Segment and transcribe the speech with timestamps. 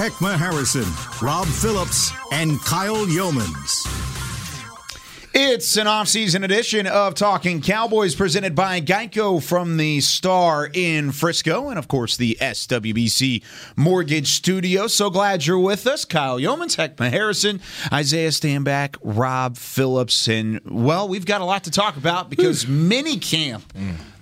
[0.00, 0.86] Heckma Harrison,
[1.20, 3.86] Rob Phillips, and Kyle Youmans.
[5.34, 11.68] It's an off-season edition of Talking Cowboys presented by Geico from the Star in Frisco
[11.68, 13.42] and of course the SWBC
[13.76, 14.86] Mortgage Studio.
[14.86, 16.06] So glad you're with us.
[16.06, 17.60] Kyle Youmans, Heckma Harrison,
[17.92, 23.18] Isaiah Stanback, Rob Phillips, and well, we've got a lot to talk about because mini
[23.18, 23.70] camp.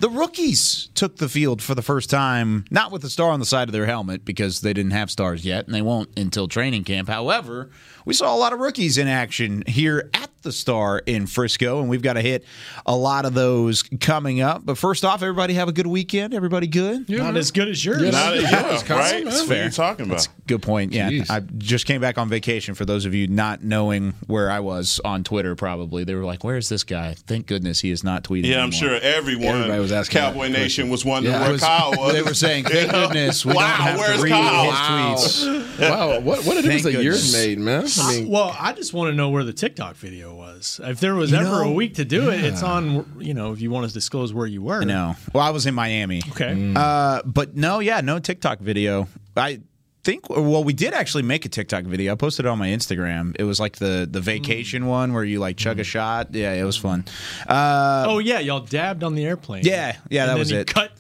[0.01, 3.47] The rookies took the field for the first time, not with the star on the
[3.47, 6.85] side of their helmet because they didn't have stars yet, and they won't until training
[6.85, 7.09] camp.
[7.09, 7.71] However,
[8.05, 11.89] we saw a lot of rookies in action here at the Star in Frisco, and
[11.89, 12.45] we've got to hit
[12.87, 14.65] a lot of those coming up.
[14.65, 16.33] But first off, everybody have a good weekend.
[16.33, 17.09] Everybody good?
[17.11, 18.01] Not as good as yours.
[18.01, 19.25] Not as Yeah, yours, right?
[19.25, 19.63] That's What fair.
[19.63, 20.15] are you talking about?
[20.15, 20.93] That's a good point.
[20.93, 21.29] Yeah, Jeez.
[21.29, 22.77] I just came back on vacation.
[22.77, 26.45] For those of you not knowing where I was on Twitter, probably they were like,
[26.45, 28.47] "Where's this guy?" Thank goodness he is not tweeting.
[28.47, 31.61] Yeah, I'm sure everyone, Everybody was asking Cowboy that Nation was wondering Yeah, where was-
[31.63, 32.13] Kyle was.
[32.19, 33.07] They were saying, "Thank You know?
[33.09, 35.17] goodness we wow, don't have where's to read Kyle?
[35.17, 37.87] his tweets." Wow, what, what a difference Thank a year's made, man.
[38.01, 40.81] I mean, Well, I just want to know where the TikTok video was.
[40.83, 43.07] If there was ever know, a week to do it, it's on.
[43.21, 44.85] You know, if you want to disclose where you were.
[44.85, 45.15] No.
[45.33, 46.21] Well, I was in Miami.
[46.31, 46.73] Okay.
[46.75, 49.07] Uh, but no, yeah, no TikTok video.
[49.37, 49.61] I
[50.09, 50.29] think.
[50.31, 52.13] Well, we did actually make a TikTok video.
[52.13, 53.37] I posted it on my Instagram.
[53.39, 56.35] It was like the the vacation one where you like chug a shot.
[56.35, 57.05] Yeah, it was fun.
[57.47, 59.65] Uh, oh yeah, y'all dabbed on the airplane.
[59.65, 60.67] Yeah, yeah, And that then was it.
[60.67, 60.93] Cut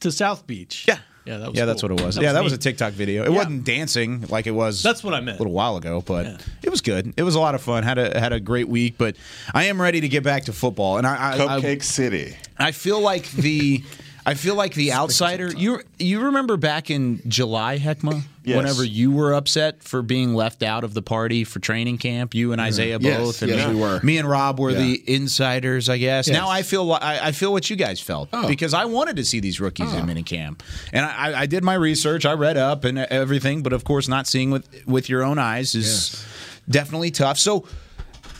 [0.00, 0.84] to South Beach.
[0.88, 0.98] yeah.
[1.26, 2.14] Yeah, that was yeah, that's what it was.
[2.14, 2.58] That yeah, that was a.
[2.58, 3.22] TikTok video.
[3.24, 3.36] It Yeah.
[3.36, 4.82] wasn't dancing like it was.
[4.82, 5.38] That's what I meant.
[5.38, 6.38] A little while ago, but Yeah.
[6.62, 7.12] it was good.
[7.18, 7.82] It was a lot of fun.
[7.82, 9.16] had a had a great week, but
[9.52, 10.96] I am ready to get back to football.
[10.96, 12.34] And I, I, I Cupcake City.
[12.58, 13.84] I feel like the
[14.30, 15.48] I feel like the outsider.
[15.52, 18.56] You you remember back in July, Heckma, Yes.
[18.56, 22.52] whenever you were upset for being left out of the party for training camp, you
[22.52, 22.68] and mm-hmm.
[22.68, 24.00] Isaiah Yes, both, and yes, me, we were.
[24.02, 24.78] me and Rob were Yeah.
[24.78, 26.28] the insiders, I guess.
[26.28, 26.34] Yes.
[26.34, 28.46] Now I feel I, I feel what you guys felt Oh.
[28.46, 30.04] because I wanted to see these rookies in oh.
[30.04, 30.60] minicamp,
[30.92, 34.26] and I, I did my research, I read up and everything, but of course, not
[34.28, 36.24] seeing with with your own eyes is Yes.
[36.68, 37.36] definitely tough.
[37.38, 37.66] So.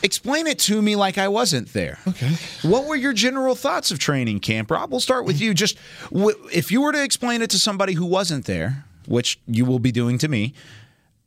[0.03, 1.99] Explain it to me like I wasn't there.
[2.07, 2.31] Okay.
[2.63, 4.91] What were your general thoughts of training camp, Rob?
[4.91, 5.53] We'll start with you.
[5.53, 5.77] Just
[6.11, 9.79] w- if you were to explain it to somebody who wasn't there, which you will
[9.79, 10.53] be doing to me,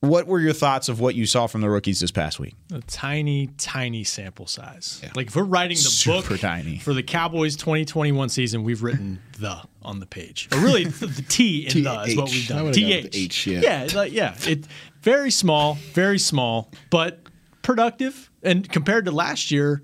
[0.00, 2.54] what were your thoughts of what you saw from the rookies this past week?
[2.72, 5.00] a tiny, tiny sample size.
[5.14, 6.78] Like if we're writing the Super book tiny.
[6.78, 10.48] for the Cowboys 2021 season, we've written the on the page.
[10.52, 12.64] Or really, the, the T in the is what we've done.
[12.64, 13.12] would've TH.
[13.12, 13.60] the H, yeah.
[13.62, 14.34] yeah, like, yeah.
[14.46, 14.66] It
[15.00, 17.20] very small, very small, but
[17.62, 18.30] productive.
[18.44, 19.82] And compared to last year,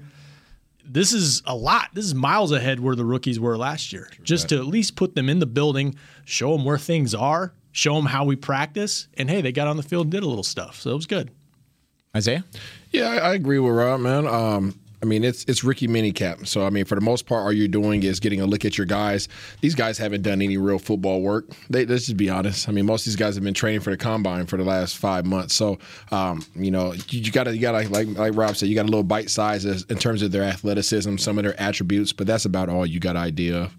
[0.84, 1.88] this is a lot.
[1.94, 4.10] This is miles ahead where the rookies were last year.
[4.22, 5.94] Just to at least put them in the building,
[6.24, 9.76] show them where things are, show them how we practice, and hey, they got on
[9.76, 10.80] the field and did a little stuff.
[10.80, 11.30] So it was good.
[12.16, 12.44] Isaiah?
[12.90, 14.26] yeah, I, I agree with Rob, man.
[14.26, 16.46] Um, I mean, it's it's rookie minicamp.
[16.46, 18.76] So, I mean, for the most part, all you're doing is getting a look at
[18.76, 19.28] your guys.
[19.62, 21.46] These guys haven't done any real football work.
[21.70, 22.68] They, let's just be honest.
[22.68, 24.98] I mean, most of these guys have been training for the combine for the last
[24.98, 25.54] five months.
[25.54, 25.78] So,
[26.12, 28.90] um, you know, you, you gotta, you gotta, like like Rob said, you got a
[28.90, 32.68] little bite size in terms of their athleticism, some of their attributes, but that's about
[32.68, 33.76] all you got idea of.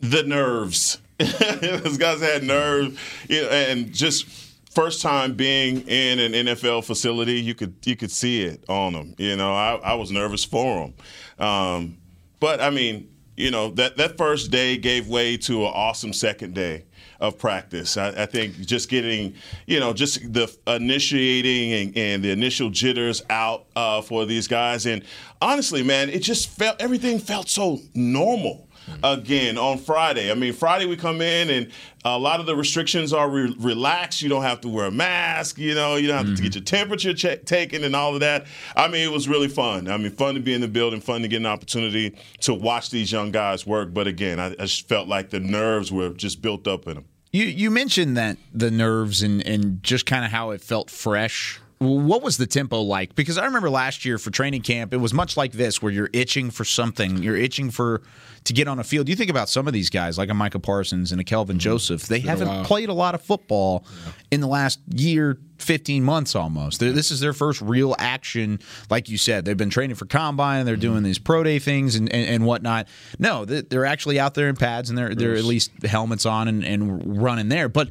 [0.00, 0.98] the nerves.
[1.18, 2.98] Those guys had nerve,
[3.28, 4.26] you know, and just
[4.74, 9.14] first time being in an NFL facility, you could you could see it on them.
[9.18, 10.92] You know, I, I was nervous for
[11.38, 11.98] them, um,
[12.40, 16.54] but I mean, you know, that that first day gave way to an awesome second
[16.54, 16.84] day
[17.20, 17.96] of practice.
[17.96, 19.34] I, I think just getting,
[19.66, 24.86] you know, just the initiating and, and the initial jitters out uh, for these guys,
[24.86, 25.04] and
[25.40, 29.18] honestly, man, it just felt everything felt so normal Mm.
[29.18, 30.30] again on Friday.
[30.30, 31.70] I mean, Friday we come in and
[32.04, 34.22] a lot of the restrictions are re- relaxed.
[34.22, 35.56] You don't have to wear a mask.
[35.58, 36.42] You know, you don't have to mm-hmm.
[36.42, 38.46] get your temperature check- taken and all of that.
[38.74, 39.88] I mean, it was really fun.
[39.88, 42.90] I mean, fun to be in the building, fun to get an opportunity to watch
[42.90, 43.94] these young guys work.
[43.94, 47.04] But again, I, I just felt like the nerves were just built up in them.
[47.30, 51.61] You you mentioned that the nerves and and just kind of how it felt fresh.
[51.82, 53.14] What was the tempo like?
[53.14, 56.10] Because I remember last year for training camp, it was much like this, where you're
[56.12, 57.22] itching for something.
[57.22, 58.02] You're itching for
[58.44, 59.08] to get on a field.
[59.08, 61.60] You think about some of these guys, like a Micah Parsons and a Kelvin mm-hmm.
[61.60, 62.06] Joseph.
[62.06, 63.84] They haven't played a lot of football
[64.30, 66.80] in the last year, 15 months almost.
[66.80, 68.58] They're- This is their first real action.
[68.90, 70.80] Like you said, they've been training for combine and they're mm-hmm.
[70.80, 72.88] doing these pro day things and, and, and whatnot.
[73.18, 76.48] No, they- they're actually out there in pads and they're they're at least helmets on
[76.48, 77.68] and, and running there.
[77.68, 77.90] But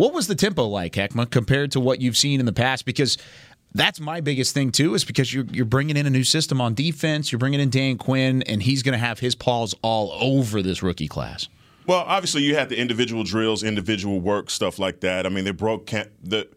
[0.00, 2.86] What was the tempo like, Heckma, compared to what you've seen in the past?
[2.86, 3.18] Because
[3.74, 6.72] that's my biggest thing too, is because you're you're bringing in a new system on
[6.72, 7.30] defense.
[7.30, 10.82] You're bringing in Dan Quinn, and he's going to have his paws all over this
[10.82, 11.50] rookie class.
[11.86, 15.26] Well, obviously, you had the individual drills, individual work, stuff like that.
[15.26, 16.48] I mean, they broke camp, the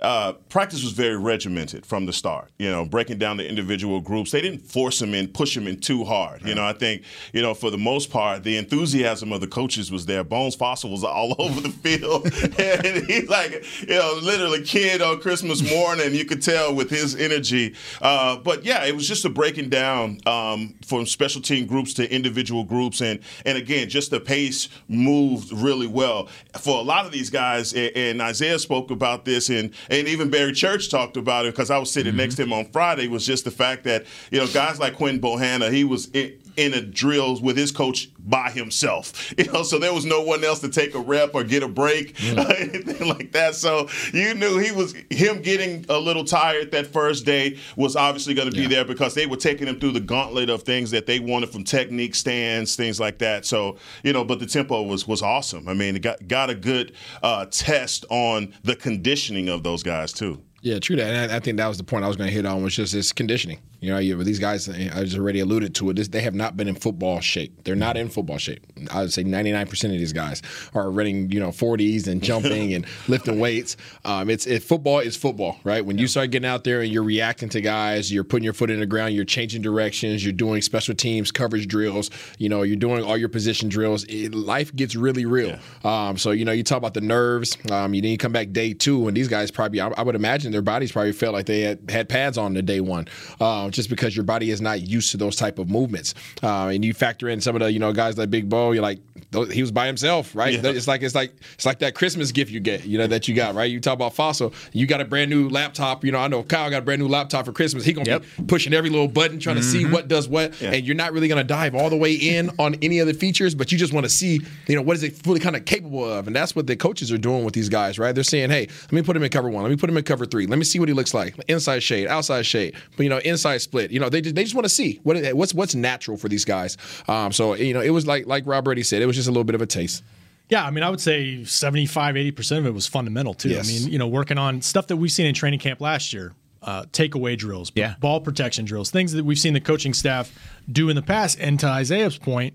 [0.00, 2.50] uh, practice was very regimented from the start.
[2.58, 4.30] You know, breaking down the individual groups.
[4.30, 6.42] They didn't force them in, push them in too hard.
[6.46, 7.02] You know, I think
[7.32, 10.22] you know for the most part, the enthusiasm of the coaches was there.
[10.22, 12.26] Bones Fassel was all over the field,
[12.58, 16.14] and he's like, you know, literally kid on Christmas morning.
[16.14, 17.74] You could tell with his energy.
[18.02, 22.14] Uh, but yeah, it was just a breaking down um, from special team groups to
[22.14, 26.28] individual groups, and and again, just the pace moved really well
[26.60, 27.72] for a lot of these guys.
[27.72, 31.70] And, and Isaiah spoke about this in and even Barry Church talked about it because
[31.70, 32.18] I was sitting mm-hmm.
[32.18, 33.08] next to him on Friday.
[33.08, 36.74] Was just the fact that you know guys like Quinn Bohanna, he was in, in
[36.74, 39.34] a drills with his coach by himself.
[39.46, 41.68] You know, so there was no one else to take a rep or get a
[41.68, 42.38] break, mm.
[42.38, 43.54] or anything like that.
[43.54, 48.32] So you knew he was him getting a little tired that first day was obviously
[48.32, 48.68] going to be yeah.
[48.68, 51.64] there because they were taking him through the gauntlet of things that they wanted from
[51.64, 53.44] technique, stands, things like that.
[53.44, 55.68] So you know, but the tempo was was awesome.
[55.68, 60.12] I mean, it got got a good uh, test on the conditioning of those guys
[60.12, 60.42] too.
[60.62, 61.14] Yeah, true that.
[61.14, 62.74] And I, I think that was the point I was going to hit on was
[62.74, 63.60] just this conditioning.
[63.80, 65.96] You know, you, these guys, I just already alluded to it.
[65.96, 67.64] This, they have not been in football shape.
[67.64, 68.64] They're not in football shape.
[68.90, 70.42] I would say 99% of these guys
[70.74, 73.76] are running, you know, 40s and jumping and lifting weights.
[74.04, 75.84] Um, it's it, football is football, right?
[75.84, 78.70] When you start getting out there and you're reacting to guys, you're putting your foot
[78.70, 82.76] in the ground, you're changing directions, you're doing special teams coverage drills, you know, you're
[82.76, 84.04] doing all your position drills.
[84.04, 85.58] It, life gets really real.
[85.84, 86.08] Yeah.
[86.08, 87.56] Um, so you know, you talk about the nerves.
[87.70, 90.14] Um, you then you come back day two, and these guys probably, I, I, would
[90.14, 93.08] imagine, their bodies probably felt like they had, had pads on the day one.
[93.40, 96.14] Um, uh, just because your body is not used to those type of movements.
[96.42, 98.82] Uh, and you factor in some of the you know guys like Big Bo, you're
[98.82, 99.00] like
[99.32, 100.54] he was by himself, right?
[100.54, 100.70] Yeah.
[100.70, 103.34] It's like it's like it's like that Christmas gift you get, you know, that you
[103.34, 103.70] got, right?
[103.70, 106.04] You talk about Fassel, you got a brand new laptop.
[106.04, 107.84] You know, I know Kyle got a brand new laptop for Christmas.
[107.84, 108.22] He gonna yep.
[108.38, 109.70] be pushing every little button, trying to mm-hmm.
[109.70, 110.72] see what does what, yeah.
[110.72, 113.54] and you're not really gonna dive all the way in on any of the features,
[113.54, 116.04] but you just want to see, you know, what is it fully kind of capable
[116.04, 118.14] of, and that's what the coaches are doing with these guys, right?
[118.14, 120.04] They're saying, hey, let me put him in cover one, let me put him in
[120.04, 123.10] cover three, let me see what he looks like, inside shade, outside shade, but you
[123.10, 123.90] know, inside split.
[123.90, 126.44] You know, they just, they just want to see what what's what's natural for these
[126.44, 126.76] guys.
[127.08, 129.30] Um, so you know, it was like like Rob already said, it was just a
[129.30, 130.02] little bit of a taste.
[130.48, 133.48] Yeah, I mean, I would say 75, 80% of it was fundamental, too.
[133.48, 133.68] Yes.
[133.68, 136.34] I mean, you know, working on stuff that we've seen in training camp last year,
[136.62, 137.96] uh, takeaway drills, yeah.
[137.98, 140.32] ball protection drills, things that we've seen the coaching staff
[140.70, 141.38] do in the past.
[141.40, 142.54] And to Isaiah's point,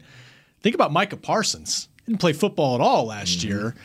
[0.62, 1.90] think about Micah Parsons.
[2.06, 3.50] Didn't play football at all last mm-hmm.
[3.50, 3.76] year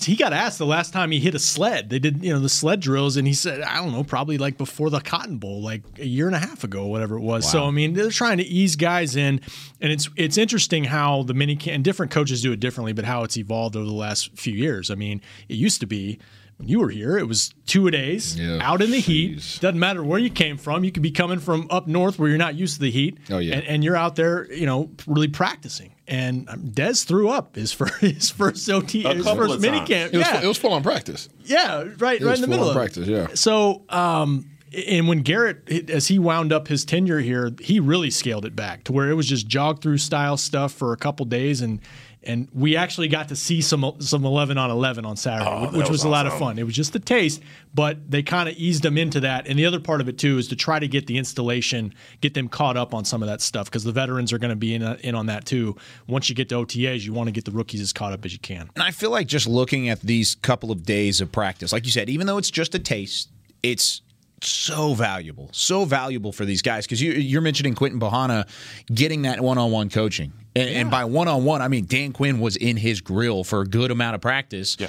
[0.00, 1.90] he got asked the last time he hit a sled.
[1.90, 4.58] They did, you know, the sled drills, and he said, I don't know, probably like
[4.58, 7.44] before the Cotton Bowl, like a year and a half ago, whatever it was.
[7.44, 7.50] Wow.
[7.50, 9.40] So I mean, they're trying to ease guys in,
[9.80, 13.22] and it's it's interesting how the mini and different coaches do it differently, but how
[13.22, 14.90] it's evolved over the last few years.
[14.90, 16.18] I mean, it used to be
[16.56, 18.58] when you were here, it was two a days yeah.
[18.62, 19.58] out in the heat.
[19.60, 20.84] Doesn't matter where you came from.
[20.84, 23.18] You could be coming from up north where you're not used to the heat.
[23.30, 25.92] Oh yeah, and, and you're out there, you know, really practicing.
[26.08, 30.14] And um, Dez threw up his first his first OT his first mini camp.
[30.14, 30.42] It was, yeah.
[30.42, 31.28] it was full on practice.
[31.44, 33.06] Yeah, right, it right in the middle of practice.
[33.06, 33.28] Yeah.
[33.34, 33.82] So.
[33.88, 34.50] Um,
[34.88, 38.84] and when Garrett, as he wound up his tenure here, he really scaled it back
[38.84, 41.80] to where it was just jog through style stuff for a couple days, and
[42.26, 45.88] and we actually got to see some some 11 on 11 on Saturday, oh, which
[45.88, 46.08] was, was awesome.
[46.08, 46.58] a lot of fun.
[46.58, 47.42] It was just the taste,
[47.74, 49.46] but they kind of eased them into that.
[49.46, 52.34] And the other part of it too is to try to get the installation, get
[52.34, 54.74] them caught up on some of that stuff because the veterans are going to be
[54.74, 55.76] in, in on that too.
[56.06, 58.32] Once you get to OTAs, you want to get the rookies as caught up as
[58.32, 58.70] you can.
[58.74, 61.92] And I feel like just looking at these couple of days of practice, like you
[61.92, 63.30] said, even though it's just a taste,
[63.62, 64.02] it's
[64.42, 68.46] so valuable, so valuable for these guys because you, are mentioning Quinton Bohanna
[68.92, 70.80] getting that one-on-one coaching, and, yeah.
[70.80, 74.14] and by one-on-one, I mean Dan Quinn was in his grill for a good amount
[74.14, 74.76] of practice.
[74.78, 74.88] Yeah.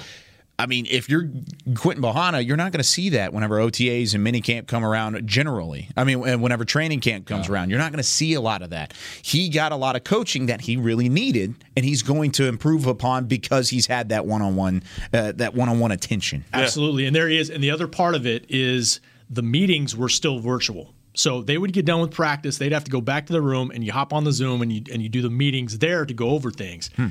[0.60, 1.30] I mean, if you're
[1.76, 5.88] Quinton Bohanna, you're not going to see that whenever OTAs and minicamp come around generally.
[5.96, 7.54] I mean, whenever training camp comes yeah.
[7.54, 8.96] around, you're not going to see a lot of that.
[9.22, 12.88] He got a lot of coaching that he really needed, and he's going to improve
[12.88, 14.82] upon because he's had that one-on-one,
[15.14, 16.44] uh, that one-on-one attention.
[16.52, 17.52] Absolutely, and there he is.
[17.52, 20.94] And the other part of it is– the meetings were still virtual.
[21.18, 23.72] So they would get done with practice, they'd have to go back to the room
[23.74, 26.14] and you hop on the Zoom and you and you do the meetings there to
[26.14, 26.92] go over things.
[26.96, 27.08] Hmm.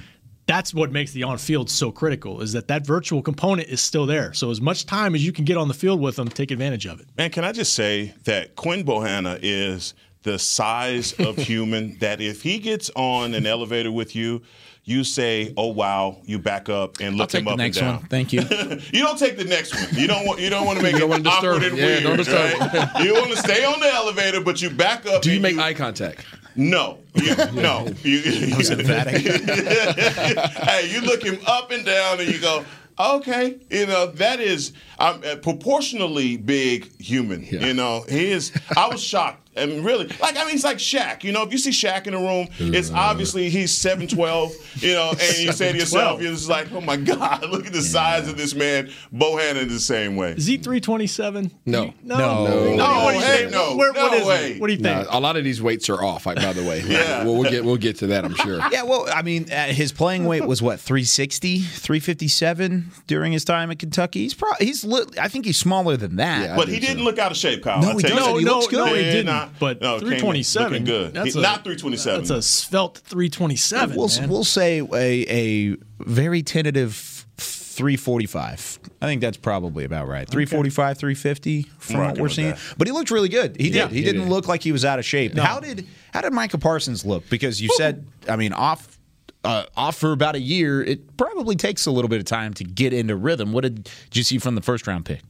[0.47, 4.07] That's what makes the on field so critical is that that virtual component is still
[4.07, 4.33] there.
[4.33, 6.87] So as much time as you can get on the field with them, take advantage
[6.87, 7.09] of it.
[7.19, 12.43] Man, can I just say that Quinn Bohanna is the size of human that if
[12.43, 14.43] he gets on an elevator with you,
[14.87, 17.97] you say, "Oh wow," you back up and look him up and down.
[17.97, 18.07] One.
[18.07, 18.41] Thank you.
[18.93, 20.01] you don't take the next one.
[20.01, 20.41] You don't want.
[20.41, 21.63] You don't want to make it awkward disturb.
[21.65, 22.03] and yeah, weird.
[22.05, 22.61] Don't disturb.
[22.61, 23.05] Right?
[23.05, 25.23] you want to stay on the elevator, but you back up.
[25.23, 26.25] Do you make you, eye contact?
[26.55, 27.89] No, you, no.
[28.03, 29.23] You, was emphatic.
[29.27, 32.65] hey, you look him up and down, and you go.
[32.99, 37.45] Okay, you know that is um, a proportionally big human.
[37.45, 38.53] You know, he is.
[38.75, 39.46] I was shocked.
[39.57, 41.25] And really, like I mean, it's like Shaq.
[41.25, 44.53] You know, if you see Shaq in the room, it's obviously he's seven twelve.
[44.77, 47.73] You know, and you say to yourself, you're just like, oh my god, look at
[47.73, 48.91] the size of this man.
[49.15, 50.35] Bohanna in the same way.
[50.39, 51.51] Z three twenty seven.
[51.65, 51.95] No.
[52.03, 52.17] No.
[52.19, 52.77] No.
[52.77, 53.53] No, What do you heck think?
[53.53, 53.77] no.
[53.77, 54.53] Where- what No is way.
[54.53, 54.61] it?
[54.61, 55.09] What do you Nah, think?
[55.13, 56.25] a lot of these weights are off.
[56.25, 57.25] By the way, Yeah.
[57.25, 58.25] we'll, we'll get we'll get to that.
[58.27, 58.61] I'm sure.
[58.71, 63.71] Yeah, well, I mean, uh, his playing weight was what 360, 357 during his time
[63.71, 64.21] at Kentucky.
[64.21, 66.43] He's probably he's li- I think he's smaller than that.
[66.43, 66.57] Yeah.
[66.57, 67.81] But he didn't look out of shape, Kyle.
[67.81, 68.33] No, I'll he tell doesn't.
[68.35, 68.39] that.
[68.41, 68.99] He no, looks no, good.
[68.99, 69.46] he Yeah, didn't.
[69.47, 69.59] Nah.
[69.59, 70.71] but No, 327.
[70.73, 71.15] looking good.
[71.15, 72.21] That's He- a, not 327.
[72.21, 73.97] That's a svelte 327.
[73.97, 74.29] We'll man.
[74.29, 78.79] we'll say a a very tentative 345.
[79.03, 80.29] I think that's probably about right.
[80.29, 82.51] 345, 350 from what we're seeing.
[82.51, 82.59] that.
[82.79, 83.57] But he looked really good.
[83.61, 83.91] He did.
[83.91, 84.31] He, he didn't did.
[84.31, 85.37] look like he was out of shape.
[85.37, 87.29] How did how did Micah Parsons look?
[87.29, 88.99] Because you said, I mean, off
[89.45, 90.83] uh, off for about a year.
[90.83, 93.53] It probably takes a little bit of time to get into rhythm.
[93.53, 95.21] What did, did you see from the first round pick?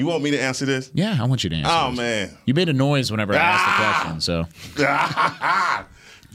[0.00, 0.90] You want me to answer this?
[0.94, 1.70] Yeah, I want you to answer.
[1.70, 1.98] Oh this.
[1.98, 3.92] man, You made a noise whenever I asked the Ah!
[4.00, 4.46] question, so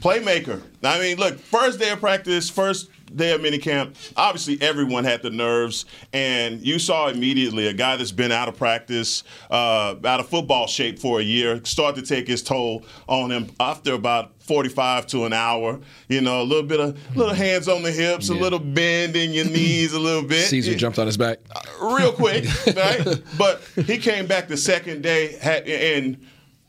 [0.00, 0.62] playmaker.
[0.84, 3.94] I mean, look, first day of practice, first day of minicamp.
[4.16, 8.56] Obviously, everyone had the nerves, and you saw immediately a guy that's been out of
[8.56, 13.30] practice, uh, out of football shape for a year, start to take his toll on
[13.30, 15.80] him after about 45 to an hour.
[16.08, 19.32] You know, a little bit of little hands on the hips, a little bend in
[19.32, 20.46] your knees, a little bit.
[20.48, 21.38] Caesar Yeah jumped on his back.
[21.82, 22.44] real quick,
[22.76, 23.22] right?
[23.38, 26.24] But he came back the second day, had, and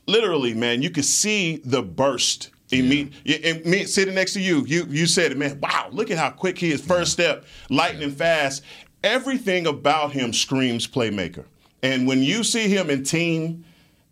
[0.06, 2.50] literally, man, you could see the burst.
[2.70, 5.58] Imme- yeah, and me sitting next to you, you you said it, man.
[5.60, 6.80] Wow, look at how quick he is.
[6.84, 8.62] First step, lightning fast.
[9.02, 11.44] Everything about him screams playmaker.
[11.82, 13.64] And when you see him in team,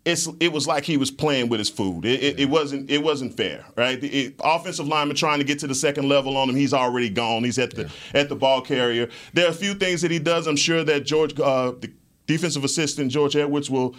[0.05, 2.05] it's it was like he was playing with his food.
[2.05, 3.99] It, it, it wasn't it wasn't fair, right?
[3.99, 7.09] The it- offensive lineman trying to get to the second level on him, he's already
[7.09, 7.43] gone.
[7.43, 9.09] He's at the at the ball carrier.
[9.33, 10.47] There are a few things that he does.
[10.47, 11.91] I'm sure that George, uh, the
[12.25, 13.95] defensive assistant George Edwards, will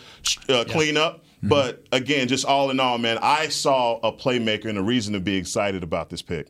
[0.49, 1.23] uh, clean up.
[1.43, 5.21] But again, just all in all, man, I saw a playmaker and a reason to
[5.21, 6.49] be excited about this pick.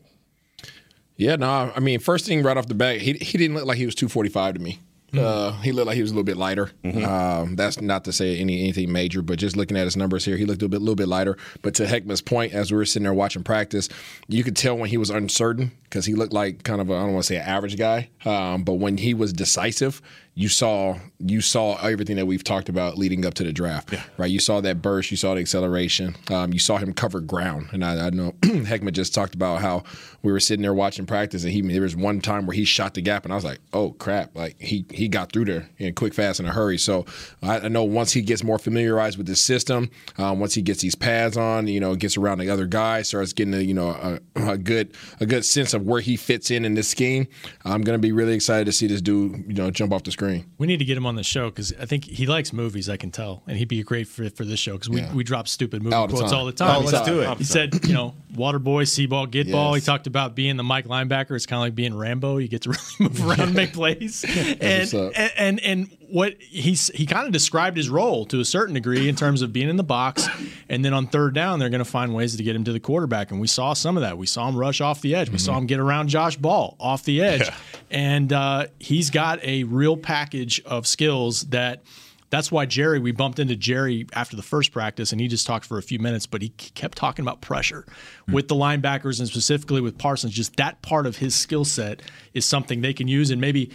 [1.15, 3.77] Yeah, no, I mean, first thing right off the bat, he he didn't look like
[3.77, 4.79] he was 245 to me.
[5.17, 6.71] Uh, he looked like he was a little bit lighter.
[6.83, 10.37] Um, that's not to say any anything major, but just looking at his numbers here,
[10.37, 11.37] he looked a bit, little bit lighter.
[11.61, 13.89] But to Heckman's point, as we were sitting there watching practice,
[14.27, 16.99] you could tell when he was uncertain because he looked like kind of a, I
[17.01, 20.01] don't want to say an average guy, um, but when he was decisive,
[20.39, 23.93] you saw you saw everything that we've talked about leading up to the draft.
[24.17, 27.67] Right, you saw that burst, you saw the acceleration, um, you saw him cover ground,
[27.73, 29.83] and I, I know Heckman just talked about how
[30.23, 32.93] we were sitting there watching practice, and he there was one time where he shot
[32.93, 35.93] the gap, and I was like, oh crap, like he he got through there in
[35.93, 36.77] quick, fast, in a hurry.
[36.77, 37.05] So
[37.43, 40.81] I, I know once he gets more familiarized with the system, um, once he gets
[40.81, 43.89] these pads on, you know, gets around the other guys, starts getting a, you know
[43.89, 47.27] a, a good a good sense of where he fits in in this scheme.
[47.65, 50.28] I'm gonna be really excited to see this dude, you know, jump off the screen.
[50.57, 52.89] We need to get him on the show because I think he likes movies.
[52.89, 55.13] I can tell, and he'd be a great fit for this show because we, Yeah.
[55.13, 56.39] we drop stupid movie All the quotes time.
[56.39, 56.75] all the time.
[56.77, 57.37] Oh, let's do it.
[57.37, 59.73] He said, you know, water boy, see ball, get ball.
[59.73, 61.35] He talked about being the Mike linebacker.
[61.35, 62.37] It's kind of like being Rambo.
[62.37, 62.69] You get to
[62.99, 64.23] really move around, and make plays,
[64.61, 68.73] and, and and and what he's he kind of described his role to a certain
[68.73, 70.27] degree in terms of being in the box,
[70.67, 72.79] and then on third down they're going to find ways to get him to the
[72.79, 74.17] quarterback, and we saw some of that.
[74.17, 75.29] We saw him rush off the edge.
[75.29, 77.49] We saw him get around Josh Ball off the edge,
[77.89, 81.83] and uh, he's got a real package of skills that.
[82.29, 85.65] That's why Jerry, we bumped into Jerry after the first practice, and he just talked
[85.65, 87.85] for a few minutes, but he kept talking about pressure
[88.27, 88.33] hmm.
[88.33, 90.33] with the linebackers and specifically with Parsons.
[90.33, 92.01] Just that part of his skill set
[92.33, 93.71] is something they can use and maybe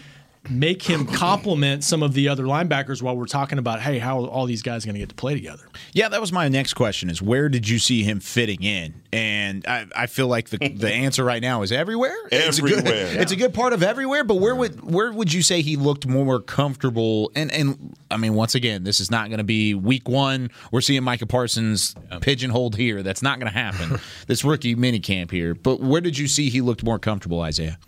[0.51, 4.27] make him complement some of the other linebackers while we're talking about, hey, how are
[4.29, 5.65] all these guys going to get to play together?
[5.93, 8.95] Yeah, that was my next question: is where did you see him fitting in?
[9.13, 12.17] And I, I feel like the the answer right now is everywhere.
[12.33, 13.23] It's a good, Everywhere.
[13.23, 14.25] it's a good part of everywhere.
[14.25, 17.31] But where would where would you say he looked more comfortable?
[17.37, 20.51] And and I mean, once again, this is not going to be week one.
[20.73, 23.03] We're seeing Micah Parsons pigeonholed here.
[23.03, 24.01] That's not going to happen.
[24.27, 25.55] this rookie minicamp here.
[25.55, 27.79] But where did you see he looked more comfortable, Isaiah?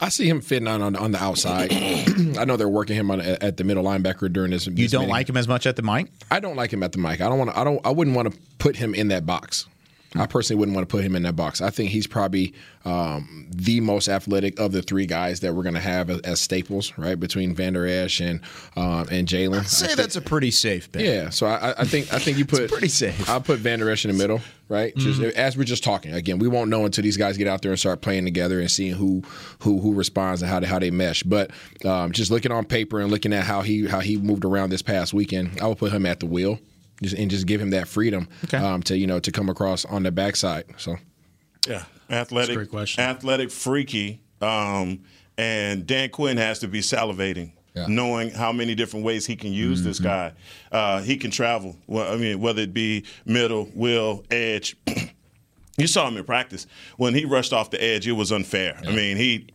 [0.00, 1.72] I see him fitting on on, on the outside.
[2.38, 4.66] I know they're working him on at the middle linebacker during this.
[4.66, 6.08] You don't like him as much at the mic?
[6.30, 7.20] I don't like him at the mic.
[7.20, 7.58] I don't want to.
[7.58, 7.84] I don't.
[7.86, 9.66] I wouldn't want to put him in that box.
[10.18, 11.60] I personally wouldn't want to put him in that box.
[11.60, 12.54] I think he's probably
[12.84, 16.40] um, the most athletic of the three guys that we're going to have as, as
[16.40, 17.18] staples, right?
[17.18, 18.40] Between Vander Esch and
[18.76, 19.60] um, and Jaylon.
[19.60, 21.02] I Say think- that's a pretty safe bet.
[21.02, 23.28] yeah, so I, I think I think you put pretty safe.
[23.28, 24.94] I'll put Van Der Esch in the middle, right?
[24.96, 26.12] Just as we're just talking.
[26.12, 28.70] Again, we won't know until these guys get out there and start playing together and
[28.70, 29.22] seeing who
[29.60, 31.22] who who responds and how they how they mesh.
[31.22, 31.50] But
[31.84, 34.82] um, just looking on paper and looking at how he how he moved around this
[34.82, 36.58] past weekend, I would put him at the wheel.
[37.02, 40.02] Just, and just give him that freedom um, to you know to come across on
[40.02, 40.64] the backside.
[40.78, 40.96] So
[41.68, 43.04] Yeah, athletic, great question.
[43.04, 45.00] athletic, freaky, um,
[45.36, 47.52] and Dan Quinn has to be salivating.
[47.74, 47.84] Yeah.
[47.88, 50.32] Knowing how many different ways he can use this guy,
[50.72, 51.76] uh, he can travel.
[51.86, 54.74] Well, I mean, whether it be middle, will, edge.
[55.76, 58.08] you saw him in practice when he rushed off the edge.
[58.08, 58.80] It was unfair.
[58.86, 59.46] I mean, he w-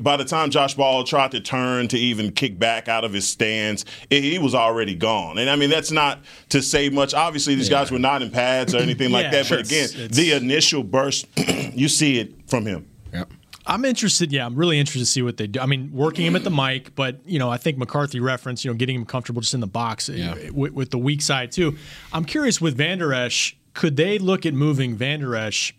[0.00, 3.28] by the time Josh Ball tried to turn to even kick back out of his
[3.28, 5.38] stance, it, he was already gone.
[5.38, 7.12] And I mean, that's not to say much.
[7.14, 9.46] Obviously, these guys were not in pads or anything like Yeah, that.
[9.46, 9.58] sure.
[9.58, 11.26] But again, It's- it's- the initial burst,
[11.74, 12.86] you see it from him.
[13.12, 13.30] Yep.
[13.66, 14.30] I'm interested.
[14.30, 15.58] Yeah, I'm really interested to see what they do.
[15.58, 18.70] I mean, working him at the mic, but you know, I think McCarthy referenced, you
[18.70, 20.32] know, getting him comfortable just in the box Yeah.
[20.32, 21.76] uh, with, with the weak side too.
[22.12, 25.72] I'm curious with Van Der Esch, could they look at moving Van Der Esch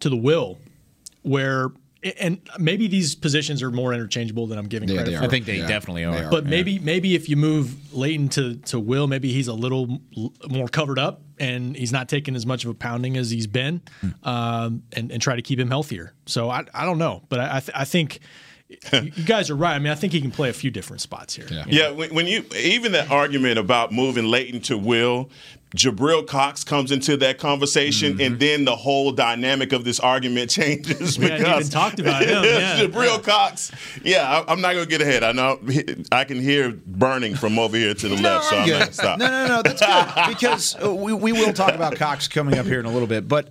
[0.00, 0.58] to the will,
[1.22, 1.70] where
[2.18, 5.22] and maybe these positions are more interchangeable than I'm giving Yeah, credit they for.
[5.22, 5.26] are.
[5.26, 6.24] I think they Yeah, definitely they are.
[6.26, 6.30] are.
[6.30, 6.50] But Yeah.
[6.50, 10.00] maybe maybe if you move Leighton to, to Will, maybe he's a little
[10.48, 13.82] more covered up and he's not taking as much of a pounding as he's been,
[14.24, 16.14] um, and, and try to keep him healthier.
[16.26, 18.20] So I, I don't know, but I I, th- I think
[18.92, 19.74] you you guys are right.
[19.74, 21.46] I mean, I think he can play a few different spots here.
[21.50, 21.64] Yeah.
[21.68, 25.30] Yeah, when, when you even that argument about moving Leighton to Will,
[25.76, 31.18] Jabril Cox comes into that conversation, and then the whole dynamic of this argument changes.
[31.18, 32.80] We hadn't because even talked about him, yeah.
[32.80, 33.70] Jabril Cox.
[34.02, 35.22] Yeah, I, I'm not gonna get ahead.
[35.22, 35.60] I know
[36.10, 39.18] I can hear burning from over here to the left, so I'm gonna stop.
[39.18, 42.66] No, no, no, that's good because uh, we, we will talk about Cox coming up
[42.66, 43.28] here in a little bit.
[43.28, 43.50] But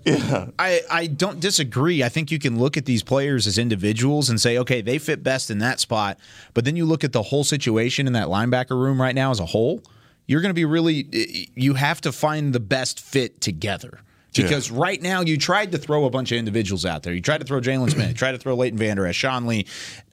[0.58, 2.02] I, I don't disagree.
[2.02, 5.22] I think you can look at these players as individuals and say, okay, they fit
[5.22, 6.18] best in that spot.
[6.54, 9.40] But then you look at the whole situation in that linebacker room right now as
[9.40, 9.82] a whole.
[10.26, 11.48] You're going to be really.
[11.54, 14.00] You have to find the best fit together.
[14.34, 17.14] Because right now you tried to throw a bunch of individuals out there.
[17.14, 19.66] You tried to throw Jaylon Smith, you tried to throw Leighton Vander Esch, Sean Lee.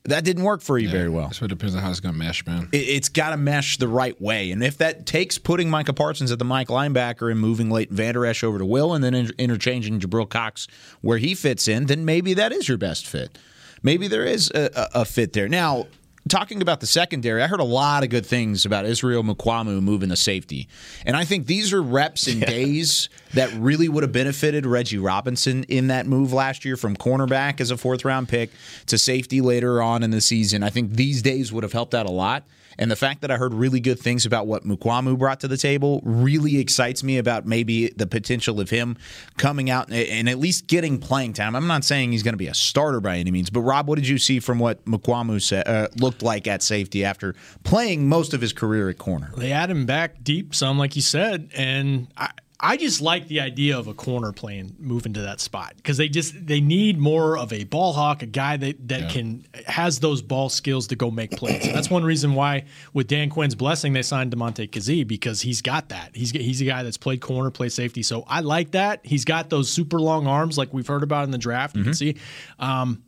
[0.05, 2.19] That didn't work for you very well So it depends on how it's going to
[2.19, 2.69] mesh, man.
[2.71, 4.51] it- it's got to mesh the right way.
[4.51, 8.25] And if that takes putting Micah Parsons at the Mike linebacker and moving Leighton Vander
[8.25, 10.67] Esch over to Will and then inter- interchanging Jabril Cox
[11.01, 13.37] where he fits in, then maybe that is your best fit.
[13.81, 15.49] Maybe there is a, a, a fit there.
[15.49, 15.87] Now,
[16.29, 20.09] talking about the secondary, I heard a lot of good things about Israel Mukuamu moving
[20.09, 20.67] to safety.
[21.05, 25.63] And I think these are reps and days that really would have benefited Reggie Robinson
[25.65, 28.51] in that move last year from cornerback as a fourth round pick
[28.87, 30.63] to safety later on in the season.
[30.63, 32.43] I think these days would have helped out a lot.
[32.77, 35.57] And the fact that I heard really good things about what Mukuamu brought to the
[35.57, 38.97] table really excites me about maybe the potential of him
[39.37, 41.55] coming out and, at least getting playing time.
[41.55, 43.95] I'm not saying he's going to be a starter by any means, but Rob, what
[43.95, 48.33] did you see from what Mukuamu said, uh, looked like at safety after playing most
[48.33, 49.31] of his career at corner?
[49.37, 52.31] They add him back deep some, like you said, and I,
[52.65, 56.07] I just like the idea of a corner playing moving to that spot because they
[56.07, 60.21] just they need more of a ball hawk, a guy that that can has those
[60.21, 61.65] ball skills to go make plays.
[61.65, 65.61] And that's one reason why with Dan Quinn's blessing they signed Damontae Kazee because he's
[65.61, 66.11] got that.
[66.15, 68.01] He's he's a guy that's played corner, played safety.
[68.01, 69.01] So I like that.
[69.03, 71.75] He's got those super long arms like we've heard about in the draft.
[71.75, 72.15] You can see.
[72.59, 73.03] Um,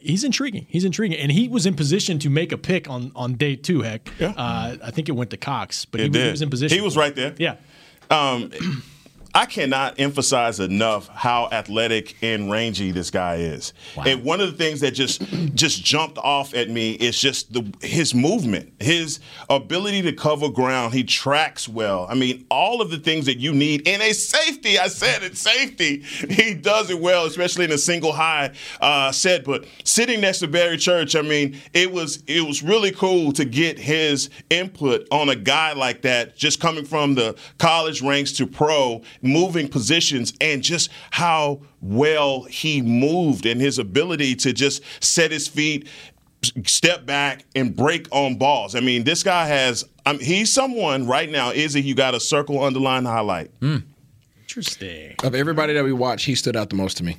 [0.00, 0.66] He's intriguing.
[0.68, 3.80] He's intriguing, and he was in position to make a pick on on day two.
[3.82, 4.34] Heck, Yeah.
[4.36, 6.78] uh, I think it went to Cox, but he, was- he was in position.
[6.78, 7.34] He was right there.
[7.38, 7.56] Yeah,
[8.08, 8.52] Um,
[9.34, 13.72] I cannot emphasize enough how athletic and rangy this guy is.
[13.96, 15.22] And one of the things that just
[15.54, 20.94] just jumped off at me is just the his movement, his ability to cover ground.
[20.94, 22.06] He tracks well.
[22.08, 24.78] I mean, all of the things that you need in a safety.
[24.78, 26.02] I said it, safety.
[26.02, 29.44] He does it well, especially in a single high uh, set.
[29.44, 33.44] But sitting next to Barry Church, I mean, it was it was really cool to
[33.44, 38.46] get his input on a guy like that, just coming from the college ranks to
[38.46, 45.30] pro, moving positions, and just how well he moved and his ability to just set
[45.30, 45.88] his feet,
[46.64, 48.74] step back, and break on balls.
[48.74, 49.84] I mean, this guy has.
[50.06, 51.50] I mean, he's someone right now.
[51.50, 53.50] Is Izzy, you got a circle, underline, highlight.
[53.60, 53.78] Hmm.
[54.40, 55.14] interesting.
[55.22, 57.16] Of everybody that we watch, he stood out the most to me.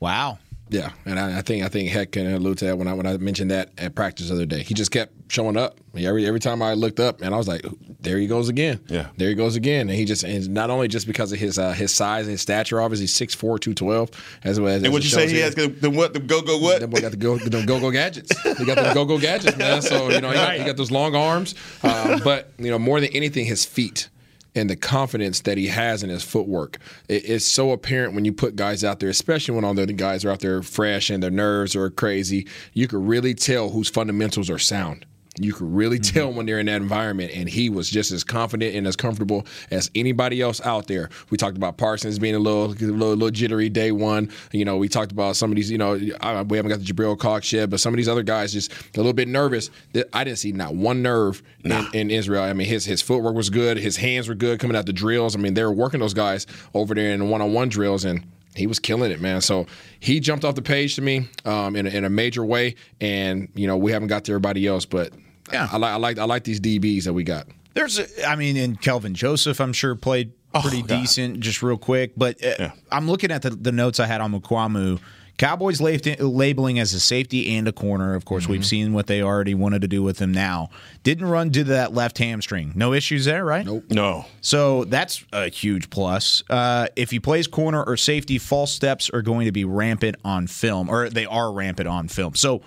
[0.00, 0.38] Wow.
[0.68, 3.06] Yeah, and I, I think I think Heck can allude to that when I when
[3.06, 4.64] I mentioned that at practice the other day.
[4.64, 5.78] He just kept showing up.
[5.96, 7.64] Every every time I looked up, and I was like,
[8.00, 9.06] "There he goes again." Yeah.
[9.16, 9.88] there he goes again.
[9.88, 12.40] And he just and not only just because of his uh, his size and his
[12.40, 14.10] stature, obviously 6'4", 212,
[14.42, 15.44] as well as And what you say he here.
[15.44, 16.80] has the, the what the go go what?
[16.80, 18.36] That boy got the go the go go gadgets.
[18.58, 19.82] He got the go go gadgets, man.
[19.82, 23.00] So you know he got, he got those long arms, um, but you know more
[23.00, 24.08] than anything, his feet
[24.56, 26.78] and the confidence that he has in his footwork.
[27.08, 30.24] It, it's so apparent when you put guys out there, especially when all the guys
[30.24, 32.46] are out there fresh and their nerves are crazy.
[32.72, 35.06] You can really tell whose fundamentals are sound.
[35.38, 36.18] You could really Mm-hmm.
[36.18, 39.46] tell when they're in that environment, and he was just as confident and as comfortable
[39.70, 41.10] as anybody else out there.
[41.30, 44.30] We talked about Parsons being a little, little, little jittery day one.
[44.52, 45.70] You know, we talked about some of these.
[45.70, 48.22] You know, I, we haven't got the Jabril Cox yet, but some of these other
[48.22, 49.70] guys just a little bit nervous.
[50.12, 52.42] I didn't see not one nerve in, in Israel.
[52.42, 55.34] I mean, his his footwork was good, his hands were good coming out the drills.
[55.36, 58.26] I mean, they were working those guys over there in one on one drills, and
[58.54, 59.40] he was killing it, man.
[59.40, 59.66] So
[60.00, 63.48] he jumped off the page to me um, in, a, in a major way, and
[63.54, 65.12] you know we haven't got to everybody else, but
[65.52, 65.68] Yeah.
[65.70, 67.46] I, like I like I like these DBs that we got.
[67.74, 70.32] There's, a, I mean, and Kelvin Joseph, I'm sure played
[70.62, 72.12] pretty decent, just real quick.
[72.16, 72.70] But uh, Yeah.
[72.90, 74.98] I'm looking at the, the notes I had on Mukuamu.
[75.36, 78.14] Cowboys labeling as a safety and a corner.
[78.14, 80.70] Of course, we've seen what they already wanted to do with him now.
[81.02, 82.72] Didn't run due to that left hamstring.
[82.74, 83.66] No issues there, right?
[83.66, 83.84] Nope.
[83.90, 84.24] No.
[84.40, 86.42] So that's a huge plus.
[86.48, 90.46] Uh, if he plays corner or safety, false steps are going to be rampant on
[90.46, 92.34] film, or they are rampant on film.
[92.34, 92.62] So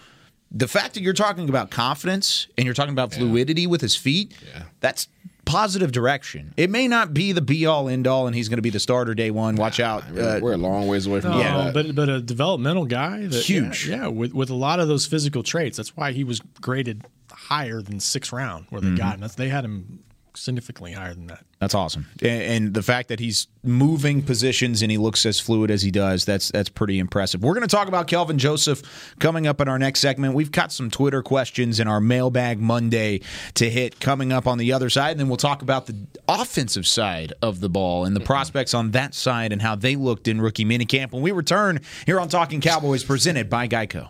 [0.52, 4.34] the fact that you're talking about confidence and you're talking about fluidity with his feet,
[4.80, 5.08] that's
[5.46, 6.54] positive direction.
[6.58, 8.80] It may not be the be all end all, and he's going to be the
[8.80, 9.56] starter day one.
[9.56, 10.04] Watch out.
[10.16, 11.64] Uh, We're a long ways away from No, all Yeah.
[11.66, 11.74] that.
[11.74, 13.88] but but a developmental guy, that, Huge.
[13.88, 15.78] Yeah, yeah, with with a lot of those physical traits.
[15.78, 19.22] That's why he was graded higher than sixth round, where they got him.
[19.22, 20.00] That's, they had him
[20.36, 21.44] significantly higher than that.
[21.60, 25.70] That's awesome, and, and the fact that he's moving positions and he looks as fluid
[25.72, 27.44] as he does, that's that's pretty impressive.
[27.44, 28.82] We're going to talk about Kelvin Joseph
[29.20, 30.34] coming up in our next segment.
[30.34, 33.22] We've got some Twitter questions in our mailbag Monday
[33.56, 35.96] to hit coming up on the other side, and then we'll talk about the
[36.28, 38.28] offensive side of the ball and the mm-hmm.
[38.28, 41.12] prospects on that side and how they looked in rookie minicamp.
[41.12, 44.10] When we return here on Talking Cowboys, presented by Geico.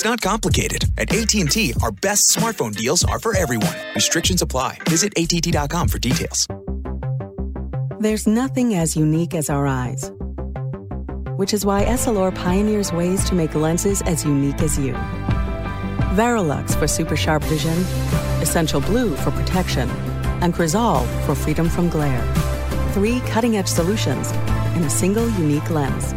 [0.00, 0.84] It's not complicated.
[0.96, 3.76] At AT&T, our best smartphone deals are for everyone.
[3.94, 4.78] Restrictions apply.
[4.88, 6.46] Visit att.com for details.
[7.98, 10.10] There's nothing as unique as our eyes,
[11.36, 14.94] which is why Essilor pioneers ways to make lenses as unique as you.
[16.16, 17.76] Varilux for super sharp vision,
[18.40, 19.90] Essential Blue for protection,
[20.40, 22.24] and Crizal for freedom from glare.
[22.94, 24.30] Three cutting edge solutions
[24.76, 26.14] in a single unique lens.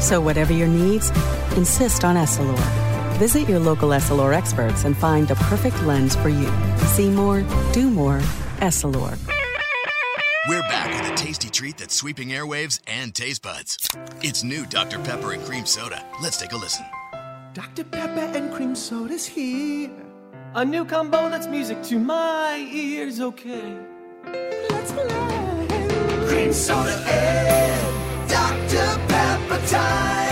[0.00, 1.10] So, whatever your needs,
[1.56, 2.87] insist on Essilor.
[3.18, 6.48] Visit your local Essilor experts and find the perfect lens for you.
[6.94, 8.18] See more, do more,
[8.58, 9.18] Essilor.
[10.48, 13.90] We're back with a tasty treat that's sweeping airwaves and taste buds.
[14.22, 15.00] It's new Dr.
[15.00, 16.00] Pepper and Cream Soda.
[16.22, 16.84] Let's take a listen.
[17.54, 17.82] Dr.
[17.82, 19.90] Pepper and cream soda's here.
[20.54, 23.76] A new combo that's music to my ears, okay?
[24.70, 25.66] Let's play.
[26.28, 29.08] Cream soda and Dr.
[29.08, 30.27] Pepper time.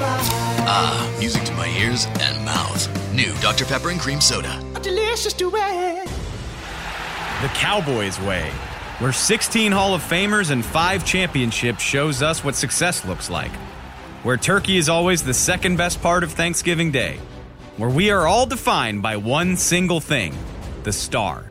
[0.00, 3.14] Ah, music to my ears and mouth.
[3.14, 3.64] New Dr.
[3.64, 4.62] Pepper and Cream Soda.
[4.76, 6.06] A delicious duet.
[7.42, 8.50] The Cowboys way,
[9.00, 13.50] where 16 Hall of Famers and 5 championships shows us what success looks like.
[14.22, 17.18] Where turkey is always the second best part of Thanksgiving Day.
[17.76, 20.36] Where we are all defined by one single thing
[20.84, 21.44] the star.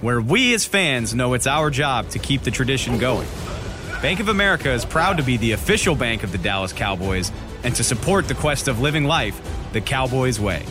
[0.00, 3.28] Where we as fans know it's our job to keep the tradition going.
[4.00, 7.30] Bank of America is proud to be the official bank of the Dallas Cowboys
[7.64, 9.40] and to support the quest of living life
[9.72, 10.64] the Cowboys way.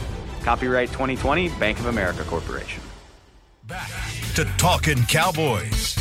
[0.44, 2.82] Copyright 2020 Bank of America Corporation.
[3.68, 3.90] Back
[4.36, 5.96] to Talking Cowboys.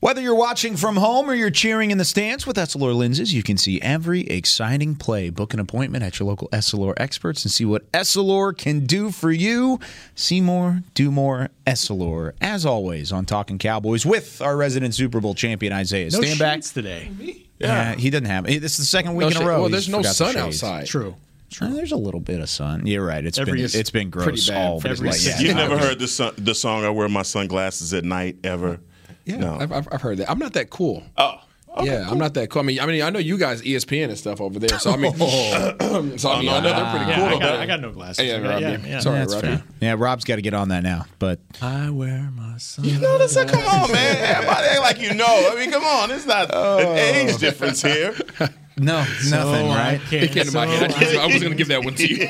[0.00, 3.42] Whether you're watching from home or you're cheering in the stands with Essilor lenses, you
[3.42, 5.28] can see every exciting play.
[5.28, 9.32] Book an appointment at your local Essilor experts and see what Essilor can do for
[9.32, 9.80] you.
[10.14, 12.34] See more, do more, Essilor.
[12.40, 16.10] As always, on Talking Cowboys with our resident Super Bowl champion Isaiah.
[16.12, 16.52] No Stanback.
[16.52, 17.47] shades today.
[17.58, 18.44] Yeah, he doesn't have.
[18.46, 19.60] This is the second week No in a row.
[19.62, 20.86] well, there's no forgot the sun outside.
[20.86, 21.14] True.
[21.60, 22.86] Uh, there's a little bit of sun.
[22.86, 23.24] You're right.
[23.24, 25.40] It's Every- been it's been gross pretty bad all every like, season.
[25.40, 25.54] You yeah.
[25.54, 28.80] never heard the song, the song "I Wear My Sunglasses at Night" ever?
[29.24, 29.54] Yeah, No.
[29.58, 30.30] I've, I've, I've heard that.
[30.30, 31.02] I'm not that cool.
[31.16, 31.40] Oh.
[31.74, 31.84] Oh.
[31.84, 32.60] yeah, I'm not that cool.
[32.60, 34.78] I mean, I mean, I know you guys ESPN and stuff over there.
[34.78, 36.12] So I mean, oh.
[36.16, 37.36] so I mean, I know they're pretty Yeah, cool.
[37.36, 37.60] I got.
[37.60, 38.24] I got no glasses.
[38.26, 38.62] Yeah, Yeah, Robbie.
[38.62, 39.00] yeah, yeah.
[39.00, 39.46] Sorry, That's Robbie.
[39.48, 39.62] fair.
[39.80, 41.06] Yeah, Rob's got to get on that now.
[41.18, 42.84] But I wear my sunglasses.
[42.94, 44.16] You know, that's like, come on, man.
[44.36, 45.50] Everybody act like you know.
[45.52, 46.10] I mean, come on.
[46.10, 46.78] It's not oh.
[46.80, 48.16] an age difference here.
[48.78, 50.00] no, nothing, I right?
[50.08, 50.92] can't- It came to my head.
[50.92, 52.16] I, just- I- I was going to give that one to you.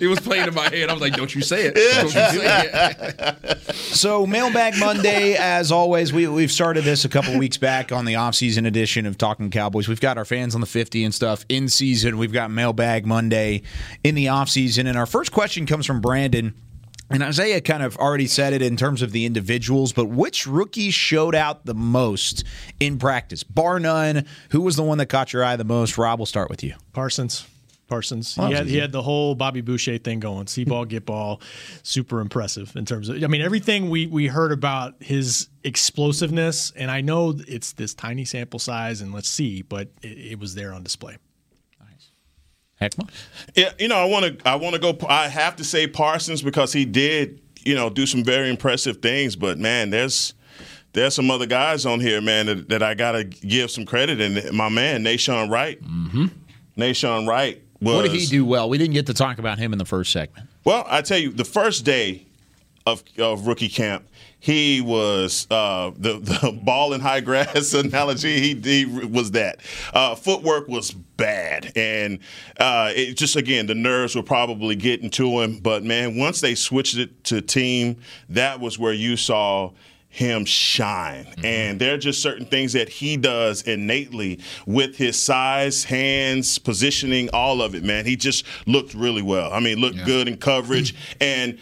[0.00, 0.88] it was playing in my head.
[0.88, 1.74] I was like, "Don't you say it?
[1.74, 7.36] Don't you say it?" So, Mailbag Monday, as always, we, we've started this a couple
[7.38, 9.88] weeks back on the offseason edition of Talking Cowboys.
[9.88, 12.18] We've got our fans on the 50 and stuff in season.
[12.18, 13.62] We've got Mailbag Monday
[14.02, 14.86] in the offseason.
[14.88, 16.54] And our first question comes from Brandon.
[17.10, 20.90] And Isaiah kind of already said it in terms of the individuals, but which rookie
[20.90, 22.44] showed out the most
[22.80, 23.42] in practice?
[23.42, 24.24] Bar none.
[24.50, 25.98] Who was the one that caught your eye the most?
[25.98, 26.74] Rob, we'll start with you.
[26.92, 27.46] Parsons.
[27.86, 28.34] Parsons.
[28.34, 30.46] He had he had the whole Bobby Boucher thing going.
[30.46, 31.42] See ball, get ball.
[31.82, 36.90] Super impressive in terms of I mean everything we we heard about his explosiveness and
[36.90, 40.72] I know it's this tiny sample size and let's see, but it, it was there
[40.72, 41.18] on display.
[42.90, 43.08] Heckma?
[43.54, 44.48] Yeah, you know, I want to.
[44.48, 44.96] I want to go.
[45.08, 49.36] I have to say Parsons because he did, you know, do some very impressive things.
[49.36, 50.34] But man, there's
[50.92, 54.20] there's some other guys on here, man, that, that I gotta give some credit.
[54.20, 55.82] And my man, Nahshon Wright.
[55.82, 56.26] Mm-hmm.
[56.76, 57.96] Nahshon Wright was.
[57.96, 58.68] What did he do well?
[58.68, 60.48] We didn't get to talk about him in the first segment.
[60.64, 62.26] Well, I tell you, the first day
[62.86, 64.06] of, of rookie camp,
[64.44, 68.40] he was uh, the the ball in high grass analogy.
[68.40, 69.60] He, he was that.
[69.94, 72.18] Uh, footwork was bad, and
[72.60, 75.60] uh, it just again the nerves were probably getting to him.
[75.60, 77.96] But man, once they switched it to team,
[78.28, 79.70] that was where you saw
[80.10, 81.24] him shine.
[81.24, 81.44] Mm-hmm.
[81.46, 87.30] And there are just certain things that he does innately with his size, hands, positioning,
[87.32, 88.04] all of it, man.
[88.04, 89.52] He just looked really well.
[89.52, 90.04] I mean, looked yeah.
[90.04, 90.94] good in coverage.
[91.20, 91.58] and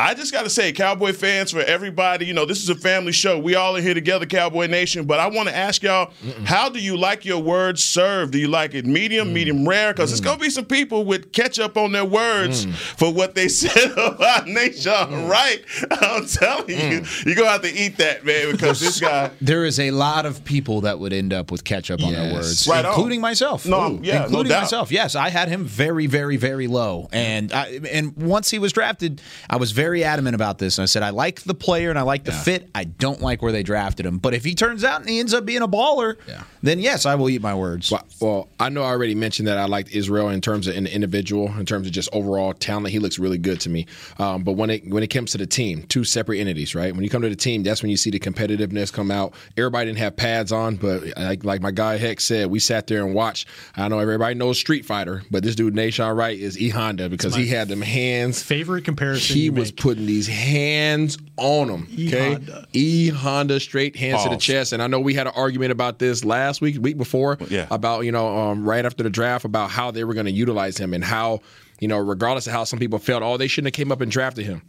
[0.00, 3.12] I just got to say, Cowboy fans, for everybody, you know, this is a family
[3.12, 3.38] show.
[3.38, 5.04] We all are here together, Cowboy Nation.
[5.04, 6.46] But I want to ask y'all, Mm-mm.
[6.46, 8.32] how do you like your words served?
[8.32, 9.32] Do you like it medium, mm.
[9.32, 9.92] medium rare?
[9.92, 10.12] Because mm.
[10.12, 12.74] there's going to be some people with ketchup on their words mm.
[12.74, 15.28] for what they said about Nahshon mm.
[15.28, 15.62] Wright.
[15.90, 17.24] I'm telling you, mm.
[17.26, 19.30] you're going to have to eat that, man, because this guy.
[19.42, 22.08] There is a lot of people that would end up with ketchup yes.
[22.08, 23.22] on their words, right including on.
[23.22, 23.66] myself.
[23.66, 24.90] No, Ooh, yeah, including no myself.
[24.90, 27.08] Yes, I had him very, very, very low.
[27.12, 30.78] And, I, and once he was drafted, I was very adamant about this.
[30.78, 32.42] And I said, I like the player and I like the yeah.
[32.42, 32.70] fit.
[32.74, 34.18] I don't like where they drafted him.
[34.18, 36.44] But if he turns out and he ends up being a baller, yeah.
[36.62, 37.90] then yes, I will eat my words.
[37.90, 40.86] Well, well, I know I already mentioned that I liked Israel in terms of an
[40.86, 42.88] individual, in terms of just overall talent.
[42.88, 43.86] He looks really good to me.
[44.18, 46.94] Um, but when it when it comes to the team, two separate entities, right?
[46.94, 49.34] When you come to the team, that's when you see the competitiveness come out.
[49.56, 53.04] Everybody didn't have pads on, but like, like my guy Heck said, we sat there
[53.04, 53.48] and watched.
[53.76, 57.34] I know everybody knows Street Fighter, but this dude Nahshon Wright is E Honda because
[57.34, 58.42] he had them hands.
[58.42, 59.36] Favorite comparison.
[59.36, 59.79] He was make.
[59.80, 61.88] Putting these hands on him.
[61.92, 62.38] Okay,
[62.72, 64.24] E Honda straight hands Balls.
[64.24, 64.72] to the chest.
[64.72, 67.66] And I know we had an argument about this last week, week before, yeah.
[67.70, 70.78] about you know um, right after the draft about how they were going to utilize
[70.78, 71.40] him and how
[71.80, 74.12] you know regardless of how some people felt, oh they shouldn't have came up and
[74.12, 74.62] drafted him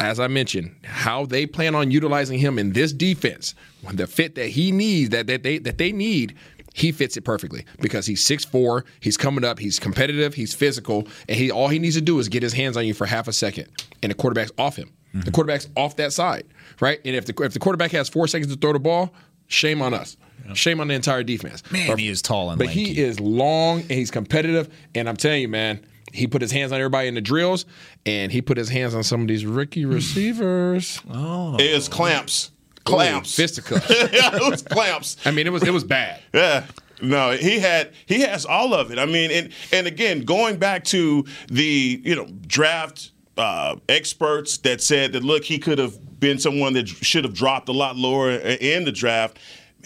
[0.00, 3.54] as I mentioned, how they plan on utilizing him in this defense,
[3.92, 6.36] the fit that he needs, that, that they that they need,
[6.74, 11.36] he fits it perfectly because he's 6'4, he's coming up, he's competitive, he's physical, and
[11.36, 13.32] he all he needs to do is get his hands on you for half a
[13.32, 13.68] second,
[14.02, 14.92] and the quarterback's off him.
[15.08, 15.20] Mm-hmm.
[15.20, 16.44] The quarterback's off that side,
[16.80, 17.00] right?
[17.04, 19.12] And if the if the quarterback has four seconds to throw the ball,
[19.46, 20.16] shame on us.
[20.54, 21.62] Shame on the entire defense.
[21.70, 22.94] Man, but, he is tall and but lanky.
[22.94, 24.72] he is long and he's competitive.
[24.94, 27.66] And I'm telling you, man, he put his hands on everybody in the drills,
[28.06, 31.00] and he put his hands on some of these rookie receivers.
[31.10, 32.50] oh, it is clamps,
[32.88, 33.90] clamps, fisticuffs.
[33.90, 35.16] yeah, it was clamps.
[35.24, 36.20] I mean, it was it was bad.
[36.34, 36.66] Yeah.
[37.00, 38.98] No, he had he has all of it.
[38.98, 44.80] I mean, and and again, going back to the you know draft uh, experts that
[44.80, 48.32] said that look, he could have been someone that should have dropped a lot lower
[48.32, 49.38] in the draft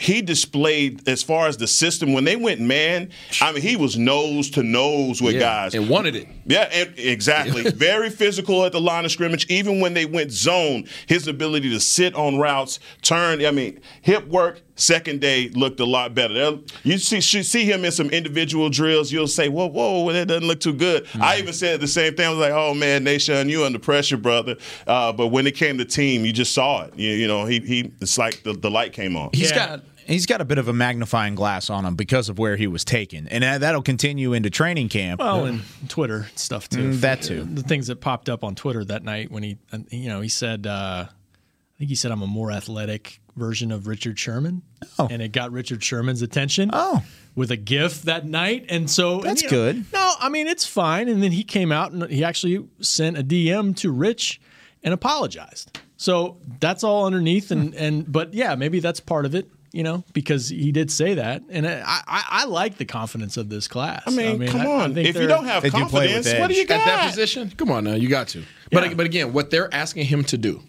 [0.03, 3.11] he displayed as far as the system when they went man.
[3.41, 6.27] I mean, he was nose to nose with yeah, guys and wanted it.
[6.45, 7.63] Yeah, and exactly.
[7.71, 9.47] Very physical at the line of scrimmage.
[9.47, 13.45] Even when they went zone, his ability to sit on routes, turn.
[13.45, 14.61] I mean, hip work.
[14.75, 16.59] Second day looked a lot better.
[16.83, 19.13] You see, see him in some individual drills.
[19.13, 21.23] You'll say, "Whoa, whoa, that doesn't look too good." Mm-hmm.
[21.23, 22.27] I even said the same thing.
[22.27, 25.77] I was like, "Oh man, Nahshon, you under pressure, brother." Uh, but when it came
[25.79, 26.99] to team, you just saw it.
[26.99, 27.93] You, you know, he he.
[28.01, 29.31] It's like the, the light came on.
[29.35, 29.77] He's yeah.
[29.77, 32.67] got he's got a bit of a magnifying glass on him because of where he
[32.67, 35.21] was taken, and that'll continue into training camp.
[35.21, 36.91] Well, and Twitter stuff too.
[36.91, 37.45] Mm, that too.
[37.45, 39.59] The things that popped up on Twitter that night when he,
[39.91, 43.87] you know, he said, uh, I think he said, "I'm a more athletic version of
[43.87, 44.63] Richard Sherman,"
[44.99, 45.09] oh.
[45.11, 46.71] and it got Richard Sherman's attention.
[46.73, 47.03] Oh.
[47.35, 49.77] With a gift that night, and so that's and, good.
[49.91, 51.09] Know, no, I mean it's fine.
[51.09, 54.39] And then he came out and he actually sent a DM to Rich
[54.83, 55.79] and apologized.
[55.97, 60.05] So that's all underneath, and and but yeah, maybe that's part of it you know,
[60.13, 64.03] because he did say that, and I, I, I like the confidence of this class.
[64.07, 66.49] I mean, I mean come I, on, I if you don't have confidence, do what
[66.49, 67.51] do you got at that position?
[67.57, 68.45] Come on now, you got to.
[68.71, 68.95] But yeah.
[68.95, 70.63] but again, what they're asking him to do,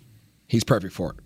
[0.48, 1.18] he's perfect for it.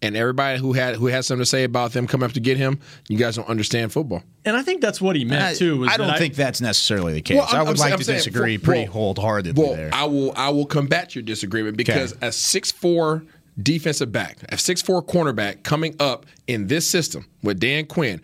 [0.00, 2.56] And everybody who had who has something to say about them coming up to get
[2.56, 4.22] him, you guys don't understand football.
[4.44, 5.86] And I think that's what he meant too.
[5.88, 7.36] I don't think that's necessarily the case.
[7.36, 9.90] Well, I would I'm like saying, to disagree for, pretty well, wholeheartedly well, there.
[9.92, 12.28] I will I will combat your disagreement because okay.
[12.28, 13.24] a six four
[13.62, 18.20] defensive back, a six-four cornerback coming up in this system with Dan Quinn,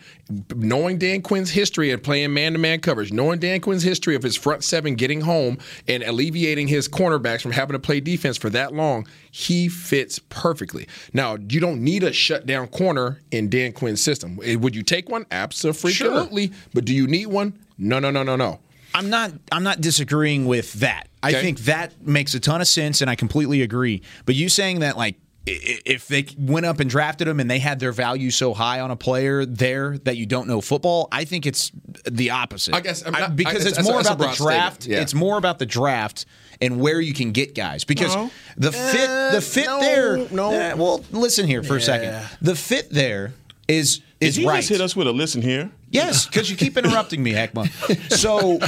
[0.55, 4.65] knowing Dan Quinn's history of playing man-to-man coverage, knowing Dan Quinn's history of his front
[4.65, 9.07] seven getting home and alleviating his cornerbacks from having to play defense for that long,
[9.31, 10.87] he fits perfectly.
[11.13, 14.39] Now, you don't need a shutdown corner in Dan Quinn's system.
[14.45, 15.27] Eh, would you take one?
[15.31, 15.93] Absolutely.
[15.93, 16.29] Sure.
[16.73, 17.59] But do you need one?
[17.77, 18.61] No, no, no, no, no.
[18.95, 21.09] I'm not I'm not disagreeing with that.
[21.25, 21.37] Okay.
[21.37, 24.03] I think that makes a ton of sense and I completely agree.
[24.25, 27.79] But you saying that like if they went up and drafted him and they had
[27.79, 31.45] their value so high on a player there that you don't know football, I think
[31.47, 31.71] it's
[32.11, 32.75] the opposite.
[32.75, 34.51] I guess, I mean, I- I- because it's- it's, more about the that's a broad
[34.51, 34.87] draft.
[34.87, 35.01] yeah.
[35.01, 36.25] It's more about the draft
[36.63, 38.31] and where you can get guys because No.
[38.57, 40.17] the fit the fit no, there.
[40.31, 40.53] no.
[40.53, 42.15] Eh, well, listen here for a second.
[42.41, 43.35] The fit there
[43.69, 44.57] is is Did you right.
[44.59, 45.71] just hit us with a listen here?
[45.95, 47.69] Yes, because you keep interrupting me, Heckma.
[48.13, 48.59] So,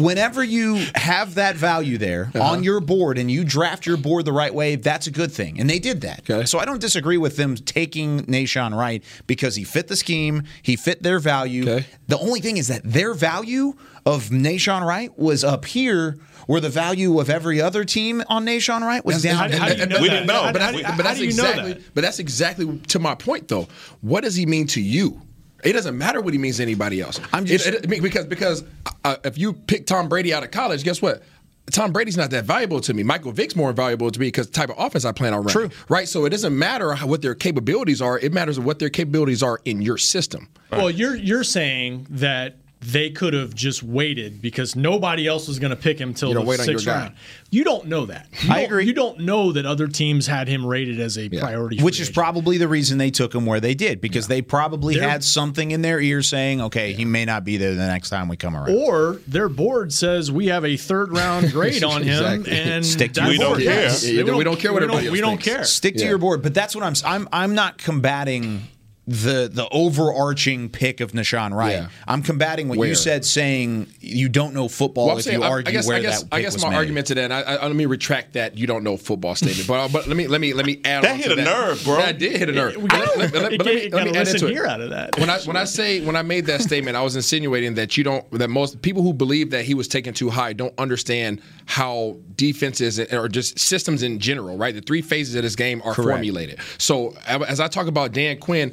[0.00, 2.42] whenever you have that value there Uh-huh.
[2.52, 5.58] on your board and you draft your board the right way, that's a good thing.
[5.58, 6.48] And they did that.
[6.48, 10.76] So, I don't disagree with them taking Nahshon Wright because he fit the scheme, he
[10.76, 11.64] fit their value.
[12.06, 13.74] The only thing is that their value
[14.06, 16.18] of Nahshon Wright was up here.
[16.46, 19.50] Where the value of every other team on Nahshon Wright was down.
[19.50, 20.50] We didn't know.
[20.52, 21.72] But, How- how- but that's do you know exactly.
[21.72, 21.94] that?
[21.94, 23.66] But that's exactly to my point, though.
[24.02, 25.22] What does he mean to you?
[25.64, 27.20] It doesn't matter what he means to anybody else.
[27.32, 28.64] I'm just because because
[29.04, 31.22] uh, if you pick Tom Brady out of college, guess what?
[31.70, 33.02] Tom Brady's not that valuable to me.
[33.02, 35.70] Michael Vick's more valuable to me because the type of offense I plan on running.
[35.70, 35.78] True.
[35.88, 36.06] Right.
[36.06, 38.18] So it doesn't matter how, what their capabilities are.
[38.18, 40.48] It matters what their capabilities are in your system.
[40.70, 42.56] Well, you're you're saying that
[42.92, 46.34] they could have just waited because nobody else was going to pick him till the
[46.34, 47.00] don't wait sixth guy.
[47.02, 47.14] round.
[47.50, 48.26] You don't know that.
[48.42, 48.86] You I don't- agree.
[48.86, 51.80] You don't know that other teams had him rated as a priority.
[51.82, 55.08] Which is probably the reason they took him where they did because they probably They're-
[55.08, 58.28] had something in their ear saying, "Okay, he may not be there the next time
[58.28, 62.44] we come around." Or their board says we have a third round grade on him,
[62.48, 63.60] and Stick to that's your board.
[63.60, 63.64] it.
[63.64, 64.04] Yes.
[64.06, 65.64] Yeah, we don't care what we don't, everybody we else don't care.
[65.64, 66.42] Stick to your board.
[66.42, 66.94] But that's what I'm.
[67.04, 67.28] I'm.
[67.32, 68.62] I'm not combating
[69.06, 71.72] the the overarching pick of Nahshon Wright.
[71.72, 71.88] Yeah.
[72.08, 72.88] I'm combating what Where?
[72.88, 75.96] you said, saying you don't know football Well, if saying- you argue I guess, where
[75.98, 76.76] I guess, that I guess my made.
[76.76, 77.30] argument to that.
[77.30, 78.56] I, I, let me retract that.
[78.56, 81.04] You don't know football statement, but uh, but let me let me let me add.
[81.04, 81.96] That hit a nerve, bro.
[81.96, 82.74] That did hit a nerve.
[82.88, 84.66] Got- Let- let- let- but let me- let me add into it.
[84.66, 85.18] out of that.
[85.18, 88.04] When I when I say when I made that statement, I was insinuating that you
[88.04, 92.16] don't that most people who believe that he was taken too high don't understand how
[92.36, 94.74] defenses or just systems in general, right?
[94.74, 96.08] The three phases of this game are Correct.
[96.16, 96.58] formulated.
[96.78, 98.72] So as I talk about Dan Quinn.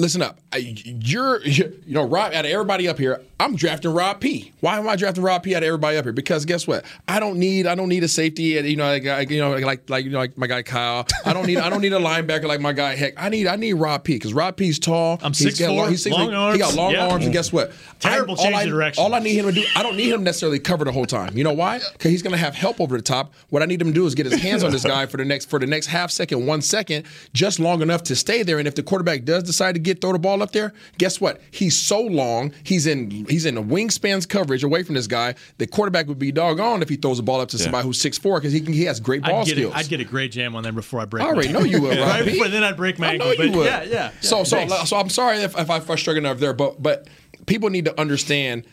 [0.00, 0.38] Listen up.
[0.50, 4.52] I- You're, you know, Rob, out of everybody up here, I'm drafting Rob P.
[4.60, 6.12] Why am I drafting Rob P out of everybody up here?
[6.12, 6.84] Because guess what?
[7.06, 9.40] I don't need, I don't need a safety, uh, you know, like, uh, like, you
[9.40, 11.06] know, like, like, you know, like my guy Kyle.
[11.24, 13.12] I don't need, I don't need a linebacker like my guy Heck.
[13.22, 14.14] I need, I need Rob P.
[14.14, 15.18] Because Rob P's tall.
[15.22, 17.08] I'm He's got 6'4", long- he's 6'4", long He got long Yeah.
[17.08, 17.70] arms, and guess what?
[18.00, 19.04] Terrible I, all change I, of direction.
[19.04, 21.36] All I need him to do, I don't need him necessarily cover the whole time.
[21.36, 21.78] You know why?
[21.92, 23.34] Because he's going to have help over the top.
[23.50, 25.24] What I need him to do is get his hands on this guy for the
[25.26, 28.58] next for the next half second, one second, just long enough to stay there.
[28.58, 31.40] And if the quarterback does decide to get throw the ball up there, guess what?
[31.50, 32.52] He's so long.
[32.64, 35.34] He's in he's in a wingspans coverage away from this guy.
[35.58, 38.18] The quarterback would be doggone if he throws the ball up to somebody who's six
[38.18, 39.74] four because he can he has great ball I'd get, skills.
[39.74, 41.24] a, I'd get a great jam on there before I break.
[41.24, 43.34] I already know you would, right before then I'd break my I ankle.
[43.36, 43.66] but would.
[43.66, 44.10] Yeah, yeah.
[44.20, 44.90] So, yeah, so, thanks.
[44.90, 47.08] so I'm sorry if, if I frustrated enough there, but but
[47.46, 48.64] people need to understand.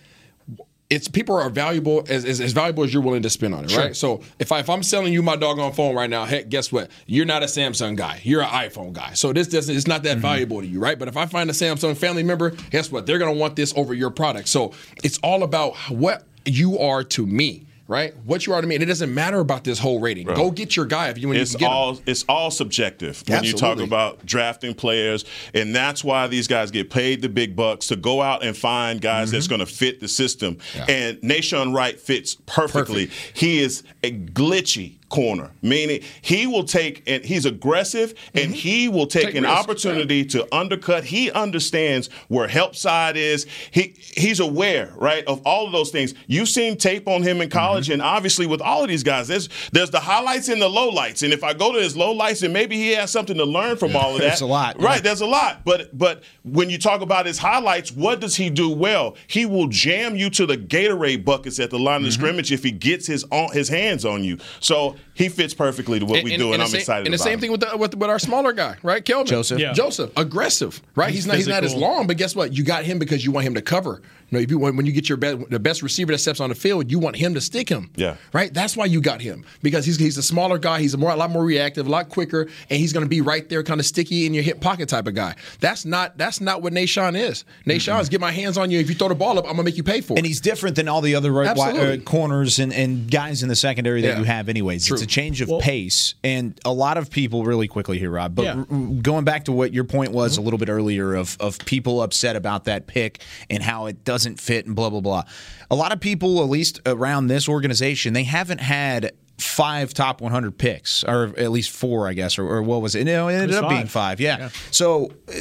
[0.89, 3.71] It's people are valuable as, as, as valuable as you're willing to spend on it,
[3.71, 3.81] Sure.
[3.81, 3.95] right?
[3.95, 6.91] So if I if I'm selling you my doggone phone right now, heck, guess what?
[7.07, 8.21] You're not a Samsung guy.
[8.23, 9.13] You're an iPhone guy.
[9.13, 10.21] So this doesn't it's not that mm-hmm.
[10.21, 10.97] valuable to you, right?
[10.99, 13.07] But if I find a Samsung family member, guess what?
[13.07, 14.47] They're gonna want this over your product.
[14.47, 17.65] So it's all about what you are to me.
[17.87, 20.25] Right, what you are to me, and it doesn't matter about this whole rating.
[20.25, 20.35] Right.
[20.35, 21.77] Go get your guy if you when it's you can get him.
[21.77, 26.71] all it's all subjective when you talk about drafting players, and that's why these guys
[26.71, 29.57] get paid the big bucks to go out and find guys that's Mm-hmm.
[29.57, 30.57] going to fit the system.
[30.89, 33.11] And Nahshon Wright fits perfectly.
[33.35, 39.07] He is a glitchy corner, meaning he will take and he's aggressive and he will
[39.07, 41.05] take, Take an opportunity to undercut.
[41.05, 43.47] He understands where help side is.
[43.71, 46.13] He he's aware, right, of all of those things.
[46.27, 49.47] You've seen tape on him in college, and obviously with all of these guys, there's
[49.71, 51.23] there's the highlights and the lowlights.
[51.23, 53.95] And if I go to his lowlights, and maybe he has something to learn from
[53.95, 54.27] all of that.
[54.27, 54.95] There's a lot, right?
[54.97, 55.01] yeah.
[55.01, 55.63] There's a lot.
[55.63, 59.15] But but when you talk about his highlights, what does he do well?
[59.27, 62.07] He will jam you to the Gatorade buckets at the line Mm-hmm.
[62.07, 64.37] of scrimmage if he gets his on, his hands on you.
[64.59, 67.17] So he fits perfectly to what we do, and, the I'm same, excited And the
[67.17, 67.39] about same him.
[67.39, 69.59] thing with, the, with with our smaller guy, right, Kelvin Joseph.
[69.59, 69.73] Yeah.
[69.73, 71.09] Joseph, aggressive, right?
[71.09, 72.53] He's, He's not he's not as long, but guess what?
[72.53, 74.01] You got him because you want him to cover.
[74.31, 76.39] You know, if you when, when you get your best, the best receiver that steps
[76.39, 77.91] on the field, you want him to stick him.
[77.95, 78.15] Yeah.
[78.33, 78.51] right.
[78.53, 80.79] That's why you got him because he's he's a smaller guy.
[80.81, 83.21] He's a more a lot more reactive, a lot quicker, and he's going to be
[83.21, 85.35] right there, kind of sticky in your hip pocket type of guy.
[85.59, 87.45] That's not that's not what Nahshon is.
[87.67, 88.79] Nahshon is get my hands on you.
[88.79, 90.17] If you throw the ball up, I'm gonna make you pay for it.
[90.17, 91.99] And he's different than all the other right, wi- Absolutely.
[91.99, 94.17] uh, corners and, and guys in the secondary that Yeah.
[94.19, 94.87] you have, anyways.
[94.87, 94.97] True.
[94.97, 96.15] It's a change of Well- pace.
[96.23, 98.55] And a lot of people, really quickly here, Rob, but Yeah.
[98.57, 98.65] r-
[99.01, 102.35] going back to what your point was a little bit earlier of, of people upset
[102.35, 105.23] about that pick and how it doesn't fit and blah, blah, blah.
[105.71, 110.57] A lot of people, at least around this organization, they haven't had five top 100
[110.57, 113.03] picks, or at least four, I guess, or, or what was it?
[113.03, 113.91] No, it ended was up being five.
[113.91, 114.19] five.
[114.21, 114.37] Yeah.
[114.39, 114.49] Yeah.
[114.71, 115.33] So uh,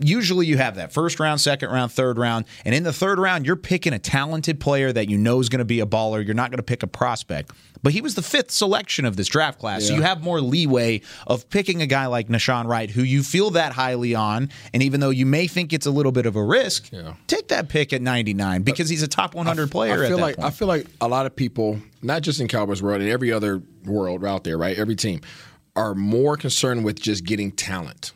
[0.00, 3.44] usually you have that first round, second round, third round, and in the third round,
[3.44, 6.24] you're picking a talented player that you know is going to be a baller.
[6.24, 7.50] You're not going to pick a prospect.
[7.84, 11.02] But he was the fifth selection of this draft class, so you have more leeway
[11.26, 15.00] of picking a guy like Nahshon Wright, who you feel that highly on, and even
[15.00, 16.90] though you may think it's a little bit of a risk,
[17.26, 20.02] take that pick at 99 because he's a top 100 player.
[20.02, 20.46] I feel like point.
[20.46, 23.60] I feel like a lot of people, not just in Cowboys world, in every other
[23.84, 24.78] world out there, right?
[24.78, 25.20] Every team
[25.76, 28.12] are more concerned with just getting talent.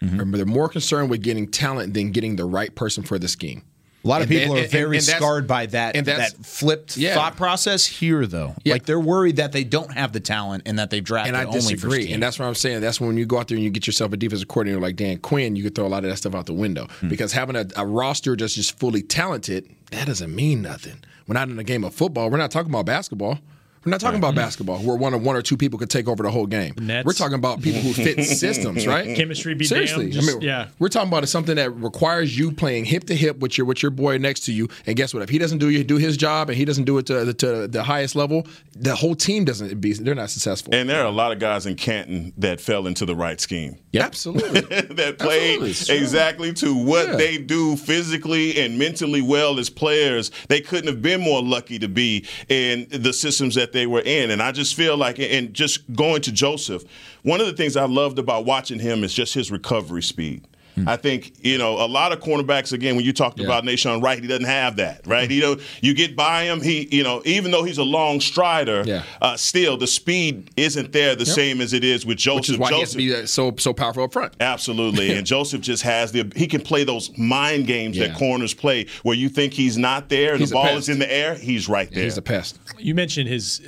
[0.00, 0.12] Mm-hmm.
[0.12, 3.62] Remember, they're more concerned with getting talent than getting the right person for the scheme.
[4.04, 7.14] A lot of And- people and- are very and scarred by that that flipped Yeah.
[7.14, 8.54] thought process here, though.
[8.64, 11.44] Like they're worried that they don't have the talent and that they've drafted And I
[11.44, 12.12] only for disagree.
[12.12, 12.80] And that's what I'm saying.
[12.80, 15.18] That's when you go out there and you get yourself a defensive coordinator like Dan
[15.18, 16.86] Quinn, you could throw a lot of that stuff out the window.
[17.00, 17.08] Hmm.
[17.08, 20.96] Because having a, a roster that's just fully talented, that doesn't mean nothing.
[21.26, 22.30] We're not in a game of football.
[22.30, 23.40] We're not talking about basketball.
[23.84, 26.22] We're not talking about basketball where one or one or two people could take over
[26.22, 26.74] the whole game.
[26.80, 27.06] Nets.
[27.06, 29.16] We're talking about people who fit systems, right?
[29.16, 30.04] Chemistry be Seriously.
[30.10, 30.68] damned, just- I mean, yeah.
[30.78, 33.90] We're talking about something that requires you playing hip to hip with your with your
[33.90, 34.68] boy next to you.
[34.86, 35.22] And guess what?
[35.22, 37.68] If he doesn't do you do his job and he doesn't do it to, to
[37.68, 39.92] the highest level, the whole team doesn't be.
[39.92, 40.74] They're not successful.
[40.74, 43.78] And there are a lot of guys in Canton that fell into the right scheme.
[43.94, 44.60] Absolutely.
[44.94, 47.16] that played Absolutely, exactly to what Yeah.
[47.16, 50.30] they do physically and mentally well as players.
[50.48, 54.30] They couldn't have been more lucky to be in the systems that they were in.
[54.30, 56.84] And I just feel like, and just going to Joseph,
[57.22, 60.46] one of the things I loved about watching him is just his recovery speed.
[60.86, 62.72] I think you know a lot of cornerbacks.
[62.72, 65.30] Again, when you talked about Nahshon Wright, he doesn't have that, right?
[65.30, 66.60] You know, you get by him.
[66.60, 69.02] He, you know, even though he's a long strider, Yeah.
[69.22, 71.34] uh, still the speed isn't there the Yep.
[71.34, 72.40] same as it is with Joseph.
[72.40, 74.32] Which is why Joseph, he has to be so so powerful up front.
[74.40, 75.12] Absolutely.
[75.12, 78.08] and Joseph just has the he can play those mind games Yeah.
[78.08, 80.78] that corners play where you think he's not there and He's the ball pest.
[80.78, 82.04] is in the air, he's right there.
[82.04, 82.58] He's a pest.
[82.78, 83.60] You mentioned his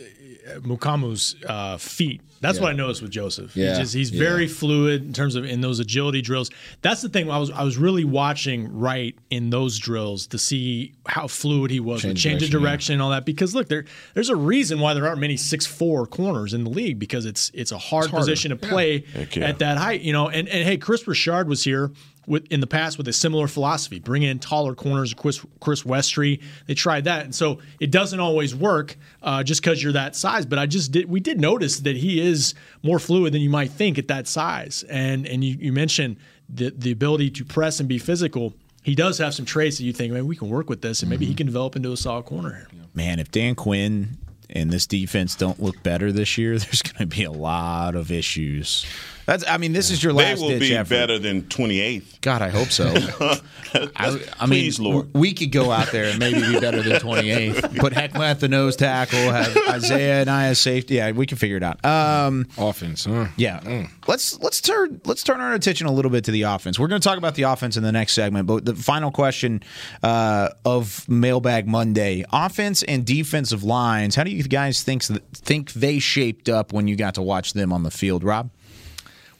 [0.48, 2.20] uh, Mukuamu's uh, feet.
[2.42, 2.64] That's Yeah.
[2.64, 3.54] what I noticed with Joseph.
[3.56, 3.74] Yeah.
[3.74, 4.18] He just, he's Yeah.
[4.20, 6.50] very fluid in terms of in those agility drills.
[6.80, 7.30] That's the thing.
[7.30, 11.80] I was I was really watching right in those drills to see how fluid he
[11.80, 12.94] was with Change change of direction, yeah.
[12.94, 13.26] and all that.
[13.26, 13.84] Because look, there
[14.14, 17.50] there's a reason why there aren't many six four corners in the league because it's
[17.52, 19.46] it's a hard It's position to play yeah.
[19.48, 20.00] at that height.
[20.00, 21.90] You know, and and hey, Kris Richard was here.
[22.30, 26.40] With, in the past, with a similar philosophy, bring in taller corners, Chris, Chris Westry.
[26.68, 30.46] They tried that, and so it doesn't always work uh, just because you're that size.
[30.46, 31.10] But I just did.
[31.10, 32.54] We did notice that he is
[32.84, 34.84] more fluid than you might think at that size.
[34.88, 36.18] And and you, you mentioned
[36.48, 38.54] the the ability to press and be physical.
[38.84, 41.10] He does have some traits that you think, man, we can work with this, and
[41.10, 42.68] maybe he can develop into a solid corner here.
[42.94, 44.16] Man, if Dan Quinn
[44.48, 48.12] and this defense don't look better this year, there's going to be a lot of
[48.12, 48.86] issues.
[49.30, 49.44] That's.
[49.48, 50.24] I mean, this is your last.
[50.24, 50.90] they last will ditch be effort.
[50.90, 52.20] better than 28th.
[52.20, 52.92] God, I hope so.
[53.94, 55.08] I, I mean, Please, Lord.
[55.14, 57.78] we could go out there and maybe be better than 28th.
[57.78, 60.96] Put Heckma at the nose tackle, have Isaiah and I as safety.
[60.96, 61.84] Yeah, we can figure it out.
[61.84, 63.28] Um, Offense, huh?
[63.36, 66.76] yeah, let's let's turn let's turn our attention a little bit to the offense.
[66.76, 69.62] We're going to talk about the offense in the next segment, but the final question
[70.02, 74.16] uh, of Mailbag Monday: offense and defensive lines.
[74.16, 77.72] How do you guys think think they shaped up when you got to watch them
[77.72, 78.50] on the field, Rob?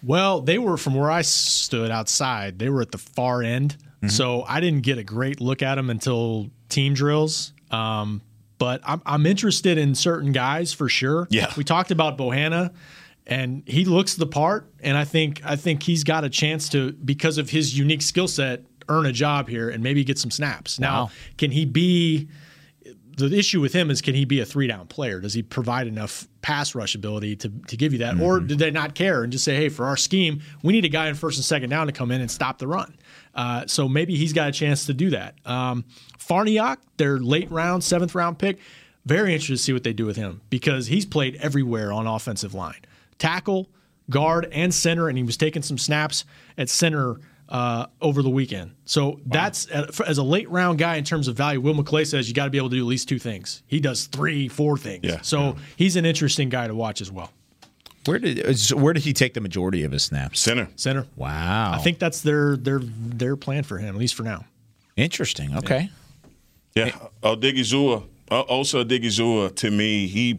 [0.02, 2.58] Well, they were from where I stood outside.
[2.58, 4.08] They were at the far end, Mm-hmm.
[4.08, 7.52] so I didn't get a great look at them until team drills.
[7.70, 8.22] Um,
[8.56, 11.26] but I'm, I'm interested in certain guys for sure.
[11.30, 11.52] Yeah.
[11.54, 12.72] we talked about Bohanna,
[13.26, 16.92] and he looks the part, and I think I think he's got a chance to
[16.92, 20.80] because of his unique skill set earn a job here and maybe get some snaps.
[20.80, 22.28] Now, can he be?
[23.16, 25.20] The issue with him is can he be a three down player?
[25.20, 28.20] Does he provide enough pass rush ability to, to give you that?
[28.20, 28.46] Or Mm-hmm.
[28.46, 31.08] did they not care and just say, hey, for our scheme, we need a guy
[31.08, 32.96] in first and second down to come in and stop the run?
[33.34, 35.34] Uh, so maybe he's got a chance to do that.
[35.44, 35.84] Um,
[36.18, 38.58] Farniok, their late round, seventh round pick,
[39.06, 42.54] very interested to see what they do with him because he's played everywhere on offensive
[42.54, 42.80] line
[43.18, 43.68] tackle,
[44.08, 46.24] guard, and center, and he was taking some snaps
[46.58, 47.16] at center
[47.50, 48.72] uh, over the weekend.
[48.84, 51.60] So that's uh, as a late round guy in terms of value.
[51.60, 53.62] Will McClay says you got to be able to do at least two things.
[53.66, 55.04] He does three, four things.
[55.04, 55.20] Yeah.
[55.22, 57.32] So he's an interesting guy to watch as well.
[58.06, 60.40] Where did where did he take the majority of his snaps?
[60.40, 60.68] Center.
[60.76, 61.06] Center.
[61.16, 64.46] Wow, I think that's their their their plan for him, at least for now.
[64.96, 65.54] interesting.
[65.58, 65.90] Okay,
[66.74, 70.38] Yeah, Odighizuwa, uh, Osa Odighizuwa, to me, he,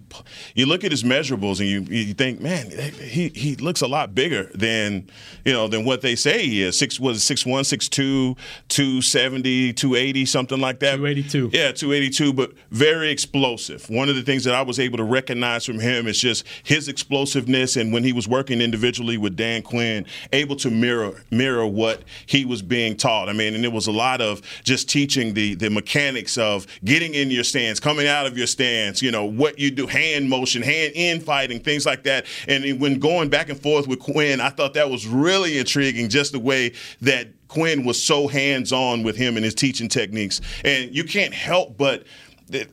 [0.56, 4.16] you look at his measurables and you you think, man, he he looks a lot
[4.16, 5.10] bigger than
[5.46, 6.78] you know than what they say he is.
[6.78, 8.36] Six was it six one, six two,
[8.70, 10.98] two seventy, two eighty, something like that.
[10.98, 11.50] Two eighty two.
[11.52, 13.90] Yeah, 282, but very explosive.
[13.90, 16.88] One of the things that I was able to recognize from him is just his
[16.88, 22.04] explosiveness, and when he was working individually with Dan Quinn, able to mirror mirror what
[22.26, 23.28] he was being taught.
[23.28, 27.14] I mean, and it was a lot of just teaching the the mechanics of getting
[27.16, 30.62] in your stance, coming out of your stance, you know, what you do, hand motion,
[30.62, 32.26] hand in fighting, things like that.
[32.48, 36.32] And when going back and forth with Quinn, I thought that was really intriguing, just
[36.32, 40.40] the way that Quinn was so hands on with him and his teaching techniques.
[40.64, 42.06] And you can't help but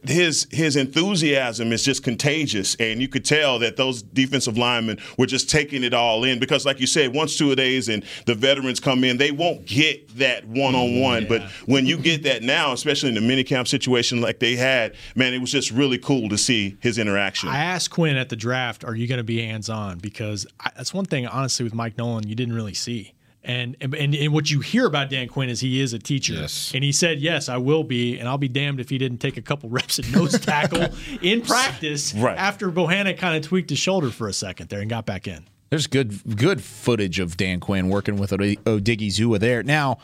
[0.04, 5.26] his his enthusiasm is just contagious, and you could tell that those defensive linemen were
[5.26, 8.80] just taking it all in because, like you said, once two days and the veterans
[8.80, 11.26] come in, they won't get that one on one.
[11.26, 15.34] But when you get that now, especially in the minicamp situation like they had, man,
[15.34, 17.48] it was just really cool to see his interaction.
[17.48, 20.70] I asked Quinn at the draft, "Are you going to be hands on?" Because I,
[20.76, 23.14] that's one thing, honestly, with Mike Nolan, you didn't really see.
[23.44, 26.72] And, and and what you hear about Dan Quinn is he is a teacher, Yes.
[26.74, 29.36] and he said, "Yes, I will be," and I'll be damned if he didn't take
[29.36, 30.88] a couple reps at nose tackle
[31.22, 32.36] in practice Right.
[32.36, 35.46] after Bohanna kind of tweaked his shoulder for a second there and got back in.
[35.70, 39.62] There's good good footage of Dan Quinn working with Ode- Odighizuwa there.
[39.62, 39.98] Now,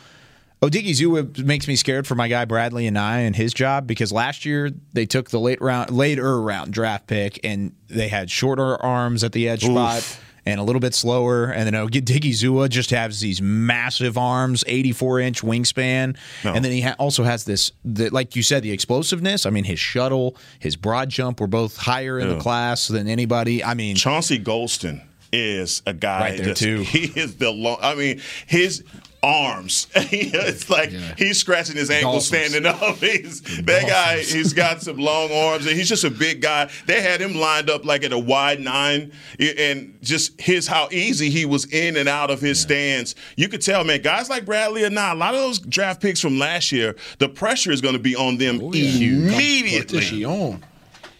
[0.62, 4.46] Odighizuwa makes me scared for my guy Bradley and I and his job because last
[4.46, 9.22] year they took the late round, later round draft pick and they had shorter arms
[9.24, 11.46] at the edge spot and a little bit slower.
[11.46, 16.82] And then oh, Odighizuwa just has these massive arms, 84 inch wingspan, and then he
[16.82, 19.46] ha- also has this, the, like you said, the explosiveness.
[19.46, 23.64] I mean, his shuttle, his broad jump were both higher in the class than anybody.
[23.64, 26.82] I mean, Chauncey Golston is a guy Right there, too.
[26.82, 27.78] He is the long.
[27.82, 28.84] I mean, his
[29.24, 29.86] arms.
[29.94, 32.52] it's like he's scratching his ankles Dolphins.
[32.52, 32.96] standing up.
[33.14, 34.18] He's that guy.
[34.18, 36.70] He's got some long arms, and he's just a big guy.
[36.86, 41.30] They had him lined up like at a wide nine, and just his how easy
[41.30, 43.14] he was in and out of his stance.
[43.36, 44.02] You could tell, man.
[44.02, 47.28] Guys like Bradley or not, a lot of those draft picks from last year, the
[47.28, 50.00] pressure is going to be on them immediately.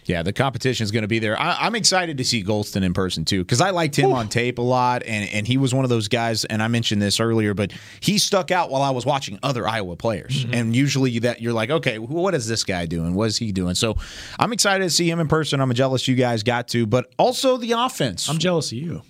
[0.05, 1.39] Yeah, the competition is going to be there.
[1.39, 4.59] I, I'm excited to see Golston in person too because I liked him on tape
[4.59, 6.45] a lot, and and he was one of those guys.
[6.45, 9.95] And I mentioned this earlier, but he stuck out while I was watching other Iowa
[9.95, 10.45] players.
[10.45, 10.53] Mm-hmm.
[10.53, 13.15] And usually that you're like, okay, what is this guy doing?
[13.15, 13.75] What is he doing?
[13.75, 13.97] So
[14.39, 15.59] I'm excited to see him in person.
[15.59, 18.29] I'm jealous you guys got to, but also the offense.
[18.29, 19.01] I'm jealous of you.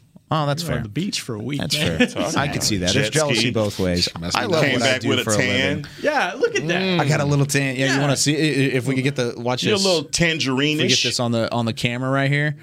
[0.44, 0.78] Oh, that's You fair.
[0.78, 1.60] on the beach for a week.
[1.62, 2.08] That's man.
[2.08, 2.24] fair.
[2.38, 2.94] I can see that.
[2.94, 3.52] There's Jet jealousy ski.
[3.52, 4.10] both ways.
[4.36, 5.78] I love Came what I back do with a for a tan.
[5.78, 5.86] living.
[6.02, 6.82] Yeah, look at that.
[6.82, 7.00] Mm.
[7.00, 7.76] I got a little tan.
[7.76, 9.78] Yeah, you want to see i- i- if we could get the watch You're a
[9.78, 9.86] this?
[9.86, 12.56] little If we get this on the on the camera right here.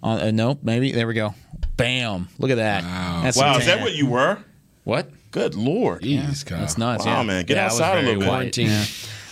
[0.00, 1.34] On, uh, nope, maybe there we go.
[1.76, 2.28] Bam!
[2.38, 2.82] Look at that.
[3.22, 3.82] That's Wow, some is that tan.
[3.84, 4.38] what you were?
[4.84, 5.10] What?
[5.30, 6.02] Good lord.
[6.02, 6.60] Jeez, Kyle.
[6.60, 7.04] That's nuts.
[7.04, 7.22] Wow, yeah.
[7.24, 8.28] man, get Yeah, I was outside a very little bit.
[8.28, 8.54] white.
[8.54, 8.86] Quarantine.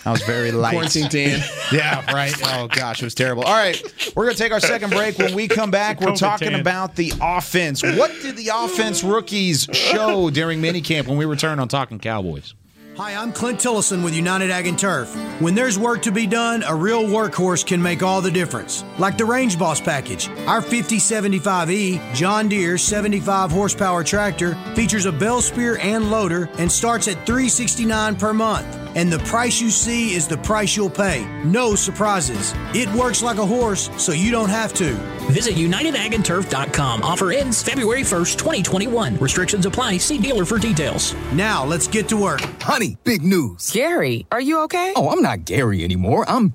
[0.07, 0.11] Yeah.
[0.11, 0.73] I was very light.
[0.73, 1.43] Quarantine tan.
[1.73, 2.33] yeah, right.
[2.45, 3.43] Oh gosh, it was terrible.
[3.43, 3.83] All right,
[4.15, 5.19] we're gonna take our second break.
[5.19, 6.61] When we come back, we're talking tan.
[6.61, 7.83] about the offense.
[7.83, 12.55] What did the offense rookies show during minicamp when we return on Talking Cowboys?
[12.97, 15.15] Hi, I'm Clint Tillison with United Ag and Turf.
[15.39, 18.85] When there's work to be done, a real workhorse can make all the difference.
[18.97, 20.31] Like the Range Boss package.
[20.47, 27.07] Our 5075E John Deere 75 horsepower tractor features a bell spear and loader and starts
[27.07, 28.86] at 369 per month.
[28.97, 31.25] And the price you see is the price you'll pay.
[31.45, 32.55] No surprises.
[32.75, 34.95] It works like a horse, so you don't have to.
[35.31, 37.03] Visit UnitedAgAndTurf.com.
[37.03, 39.19] Offer ends February 1st, 2021.
[39.19, 39.99] Restrictions apply.
[39.99, 41.15] See dealer for details.
[41.33, 42.41] Now, let's get to work.
[42.63, 43.71] Honey, big news.
[43.71, 44.95] Gary, are you okay?
[44.97, 46.25] Oh, I'm not Gary anymore.
[46.27, 46.55] I'm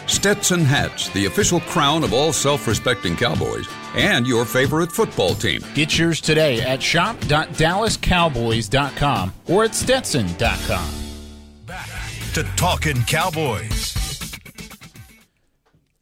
[0.07, 5.61] Stetson hats, the official crown of all self respecting Cowboys, and your favorite football team.
[5.73, 10.89] Get yours today at shop.dallascowboys.com or at stetson.com.
[11.65, 11.89] Back
[12.33, 13.95] to Talking Cowboys.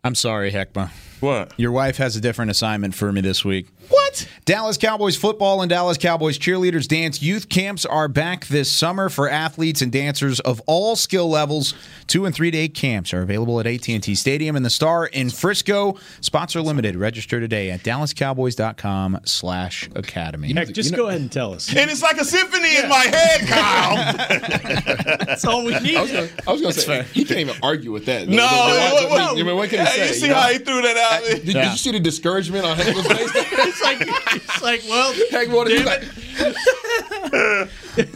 [0.03, 0.89] I'm sorry, Heckma.
[1.19, 1.53] What?
[1.57, 3.67] Your wife has a different assignment for me this week.
[3.89, 4.08] What?
[4.09, 4.27] What?
[4.45, 9.29] Dallas Cowboys football and Dallas Cowboys cheerleaders dance youth camps are back this summer for
[9.29, 11.75] athletes and dancers of all skill levels.
[12.07, 15.95] Two and three day camps are available at AT&T Stadium and the Star in Frisco.
[16.21, 16.95] Spots are limited.
[16.95, 20.53] Register today at dallascowboys.com slash academy.
[20.53, 21.69] Heck, just go ahead and tell us.
[21.75, 25.17] And it's like a symphony in my head, Kyle.
[25.27, 25.97] That's all we need.
[25.97, 28.27] I was gonna, I was gonna say he can't even argue with that.
[28.27, 30.07] No, what, what- I mean, what can he say?
[30.07, 30.33] you see know?
[30.33, 31.23] how he threw that out?
[31.29, 33.29] Did, did you see the discouragement on Heckman's face?
[33.35, 36.03] it's like it's like well, Heck, what is he like?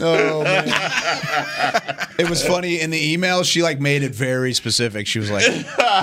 [0.00, 0.64] Oh man.
[2.18, 5.06] it was funny in the email she like made it very specific.
[5.06, 5.44] She was like,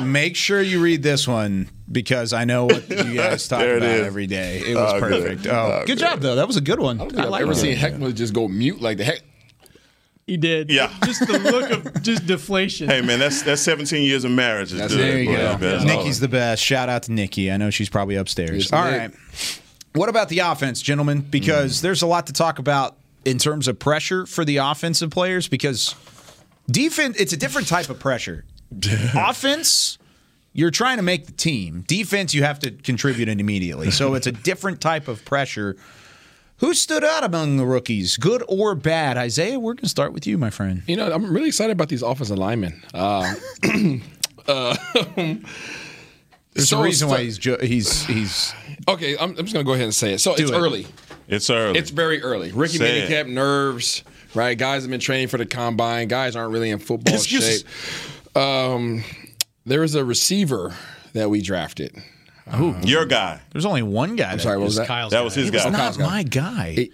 [0.04, 4.06] "Make sure you read this one because I know what you guys talk about is.
[4.06, 5.24] every day." It was Oh, good.
[5.24, 5.48] perfect.
[5.48, 6.00] Oh, Oh, good good.
[6.00, 6.36] job though.
[6.36, 7.02] That was a good one.
[7.02, 7.60] I don't I've like ever that.
[7.60, 9.22] seen Heckman just go mute like the heck.
[10.28, 10.70] he did.
[10.70, 10.92] Yeah.
[11.04, 12.88] Just the look of just deflation.
[12.88, 14.72] Hey man, that's that's 17 years of marriage.
[14.74, 15.00] Is That's- good.
[15.02, 15.58] there you go.
[15.58, 16.64] That's Nikki's the best.
[16.64, 17.52] Shout out to Nikki.
[17.52, 18.66] I know she's probably upstairs.
[18.72, 19.00] Yes, All Nick.
[19.00, 19.61] right.
[19.94, 21.22] What about the offense, gentlemen?
[21.22, 25.48] Because there's a lot to talk about in terms of pressure for the offensive players
[25.48, 25.96] because
[26.70, 28.46] defense it's a different type of pressure.
[29.16, 29.98] Offense
[30.54, 31.86] you're trying to make the team.
[31.88, 33.92] Defense you have to contribute it immediately.
[33.92, 35.78] So it's a different type of pressure.
[36.58, 39.18] Who stood out among the rookies, good or bad?
[39.18, 40.84] Isaiah, we're going to start with you, my friend.
[40.88, 42.84] You know, I'm really excited about these offensive linemen.
[42.94, 43.34] Uh,
[44.48, 44.76] uh,
[46.54, 48.54] There's so a reason why he's ju- he's he's
[48.88, 50.20] Okay, I'm, I'm just gonna go ahead and say it.
[50.20, 50.54] So it's it.
[50.54, 50.86] early.
[51.28, 51.78] It's early.
[51.80, 52.52] It's very early.
[52.52, 53.08] Ricky Say.
[53.08, 54.04] Minicamp, nerves,
[54.36, 54.58] right?
[54.58, 56.08] Guys have been training for the combine.
[56.10, 57.64] Guys aren't really in football Excuses.
[57.64, 58.38] shape.
[58.38, 59.04] Um,
[59.66, 60.76] there was a receiver
[61.14, 61.96] that we drafted.
[62.84, 63.40] Your guy.
[63.52, 64.32] There's only one guy.
[64.34, 64.88] I'm sorry, what was that?
[64.88, 65.42] Kyle's That was guy.
[65.42, 65.70] his He was guy.
[65.70, 66.06] not Kyle's guy.
[66.06, 66.90] my guy.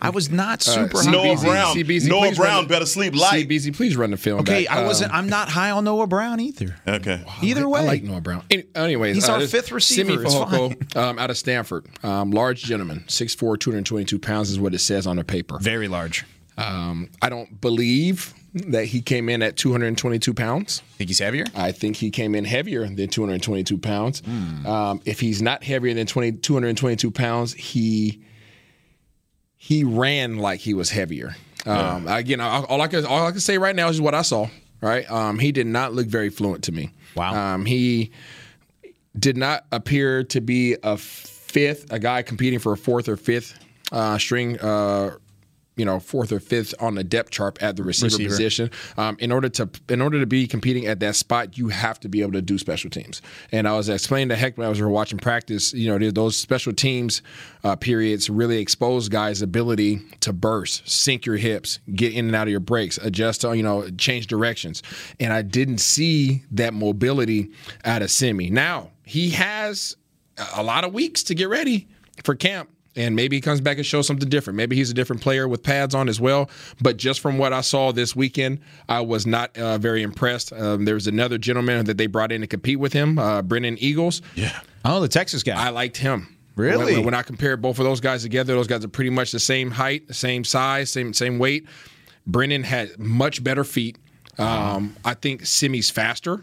[0.00, 0.98] I was not Uh, super.
[0.98, 1.10] CBZ, high.
[1.10, 1.76] Noah Brown.
[1.76, 3.48] CBZ, Noah Brown run the- better sleep light.
[3.48, 4.40] CBZ, please run the film.
[4.40, 4.76] Okay, back.
[4.76, 5.12] I wasn't.
[5.12, 6.76] Um, I'm not high on Noah Brown either.
[6.86, 7.20] Okay.
[7.42, 8.42] Either way, I like Noah Brown.
[8.50, 10.10] Any- Anyways, He's our fifth receiver.
[10.12, 14.72] Simi It's Fehoko, um, out of Stanford, um, large gentleman, 6'4", 222 pounds is what
[14.74, 15.58] it says on the paper.
[15.60, 16.24] very large.
[16.56, 20.82] Um, I don't believe that he came in at 222 pounds.
[20.96, 21.44] Think he's heavier?
[21.54, 24.22] I think he came in heavier than 222 pounds.
[24.64, 28.20] Um, if he's not heavier than 20, 222 pounds, he
[29.58, 31.36] he ran like he was heavier.
[31.66, 34.22] Um, Again, all all I can all I can say right now is what I
[34.22, 34.48] saw.
[34.80, 36.92] Right, um, he did not look very fluent to me.
[37.16, 37.34] Wow.
[37.54, 38.12] um, he
[39.18, 43.58] did not appear to be a fifth, a guy competing for a fourth or fifth
[43.90, 44.56] uh, string.
[44.60, 45.16] Uh,
[45.78, 48.28] you know, fourth or fifth on the depth chart at the receiver, Receiver.
[48.28, 48.70] position.
[48.98, 52.08] Um, in order to in order to be competing at that spot, you have to
[52.08, 53.22] be able to do special teams.
[53.52, 55.72] And I was explaining to Heck when I was watching practice.
[55.72, 57.22] You know, those special teams
[57.64, 62.48] uh, periods really expose guys' ability to burst, sink your hips, get in and out
[62.48, 63.42] of your breaks, adjust.
[63.42, 64.82] To, you know, change directions.
[65.20, 67.50] And I didn't see that mobility
[67.84, 68.50] out of Simi.
[68.50, 69.96] Now he has
[70.56, 71.88] a lot of weeks to get ready
[72.24, 72.68] for camp.
[72.98, 74.56] And maybe he comes back and shows something different.
[74.56, 76.50] Maybe he's a different player with pads on as well.
[76.80, 80.52] But just from what I saw this weekend, I was not uh, very impressed.
[80.52, 83.78] Um, there was another gentleman that they brought in to compete with him, uh, Brennan
[83.78, 84.20] Eagles.
[84.34, 84.58] Yeah.
[84.84, 85.54] Oh, the Texas guy.
[85.54, 86.36] I liked him.
[86.56, 86.96] Really?
[86.96, 89.38] When, when I compared both of those guys together, those guys are pretty much the
[89.38, 91.66] same height, the same size, same same weight.
[92.26, 93.96] Brennan had much better feet.
[94.38, 96.42] Um, I think Simi's faster,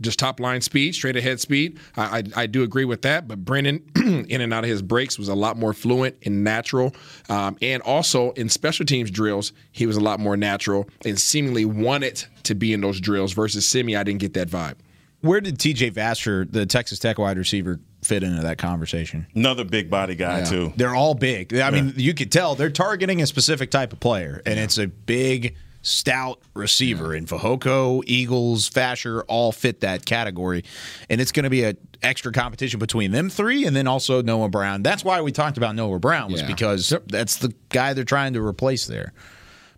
[0.00, 1.78] just top line speed, straight ahead speed.
[1.96, 3.26] I, I, I do agree with that.
[3.26, 3.82] But Brennan,
[4.28, 6.94] in and out of his breaks, was a lot more fluent and natural.
[7.28, 11.64] Um, and also in special teams drills, he was a lot more natural and seemingly
[11.64, 13.96] wanted to be in those drills versus Simi.
[13.96, 14.76] I didn't get that vibe.
[15.22, 19.26] Where did TJ Vasher, the Texas Tech wide receiver, fit into that conversation?
[19.34, 20.72] Another big body guy too.
[20.76, 21.54] They're all big.
[21.54, 24.86] I mean, you could tell they're targeting a specific type of player, and it's a
[24.86, 25.56] big,
[25.86, 27.14] stout receiver.
[27.14, 30.64] And Fehoko, Eagles, Vasher all fit that category,
[31.08, 34.48] and it's going to be an extra competition between them three, and then also Noah
[34.48, 34.82] Brown.
[34.82, 36.46] That's why we talked about Noah Brown was Yeah.
[36.48, 39.12] because that's the guy they're trying to replace there.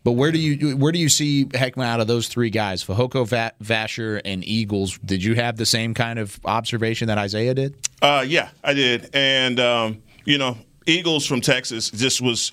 [0.05, 3.27] But where do you where do you see Heckman out of those three guys, Fehoko,
[3.27, 4.97] Va- Vasher, and Eagles?
[5.05, 7.75] Did you have the same kind of observation that Isaiah did?
[8.01, 10.57] Uh, yeah, I did, and um, you know,
[10.87, 12.53] Eagles from Texas just was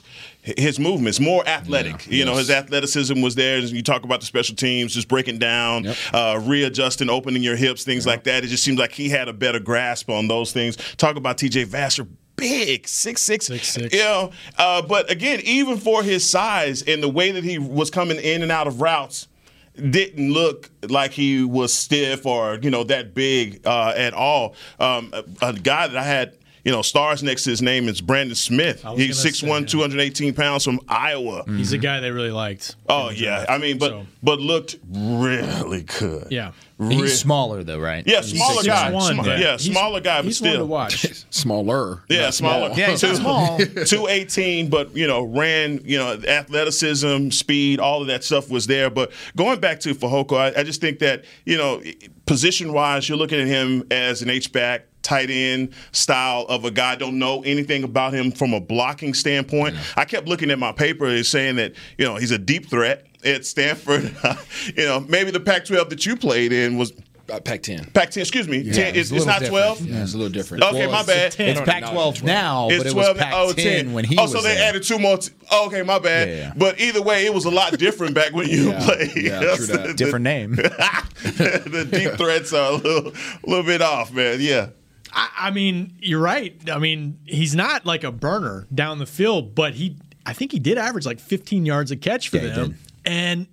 [0.57, 2.05] his movements more athletic.
[2.07, 3.57] you know, his athleticism was there.
[3.57, 7.83] And you talk about the special teams, just breaking down, uh, readjusting, opening your hips,
[7.83, 8.43] things like that.
[8.43, 10.77] It just seems like he had a better grasp on those things.
[10.97, 11.65] Talk about T.J.
[11.65, 12.07] Vasher.
[12.35, 13.47] Big, six six,
[13.93, 14.31] you know.
[14.57, 18.41] Uh, but again, even for his size and the way that he was coming in
[18.43, 19.29] and out of routes,
[19.75, 24.53] didn't look like he was stiff or you know that big uh, at all.
[24.79, 28.01] Um, a, a guy that I had you know, stars next to his name is
[28.01, 28.84] Brandon Smith.
[28.95, 31.43] He's gonna 6'1", 218 pounds from Iowa.
[31.45, 31.84] He's a mm-hmm.
[31.84, 32.76] guy they really liked.
[32.89, 36.28] Oh yeah, I mean, but but looked really good.
[36.32, 36.53] Yeah.
[36.78, 38.03] Re- He's smaller though, right?
[38.05, 38.91] Yeah, He's smaller guy.
[38.91, 39.32] 6'1", Sma- yeah.
[39.32, 41.26] yeah, He's- smaller guy, but he's one to watch.
[41.30, 42.03] Smaller.
[42.09, 42.74] Yeah, smaller.
[42.76, 43.57] Yeah, he's not small.
[43.86, 45.82] Two eighteen, but you know, ran.
[45.86, 48.89] You know, athleticism, speed, all of that stuff was there.
[48.89, 51.82] But going back to Fehoko, I, I just think that you know,
[52.26, 54.88] position wise, you're looking at him as an H back.
[55.06, 56.95] Tight end style of a guy.
[56.95, 59.76] Don't know anything about him from a blocking standpoint.
[59.95, 63.06] I kept looking at my paper and saying that you know he's a deep threat
[63.24, 64.03] at Stanford.
[64.76, 66.91] you know maybe the Pac-12 that you played in was
[67.28, 67.91] Uh, Pac-10.
[67.93, 68.18] Pac-10.
[68.22, 69.78] Excuse me, Yeah, 10, it's it's, it's not different.
[69.80, 69.82] 12.
[69.88, 70.64] Yeah, it's a little different.
[70.64, 71.32] Okay, Well, my bad.
[71.32, 71.49] 10.
[71.58, 73.93] It's Pac-12 now, It's but it was 12 Pac-10 oh, 10.
[73.93, 74.70] when he oh, was so they there.
[74.70, 75.18] added two more.
[75.18, 76.30] T- oh, okay, my bad.
[76.30, 76.53] Yeah, yeah.
[76.56, 79.16] But either way, it was a lot different back when you Yeah, played.
[79.16, 79.97] yeah, true that.
[79.97, 80.51] Different name.
[80.56, 84.38] the deep threats are a little, a little bit off, man.
[84.39, 84.70] Yeah.
[85.16, 86.53] I, I mean, you're right.
[86.70, 90.59] I mean, he's not like a burner down the field, but he, I think he
[90.59, 92.78] did average like 15 yards a catch for Yeah, them.
[93.05, 93.47] And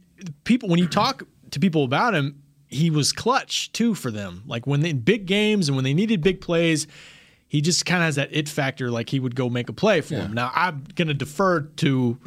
[0.45, 4.43] people, when you talk to people about him, he was clutch too for them.
[4.47, 6.87] Like when they in big games and when they needed big plays,
[7.47, 8.91] he just kind of has that it factor.
[8.91, 10.33] Like he would go make a play for them.
[10.33, 12.19] Now I'm gonna defer to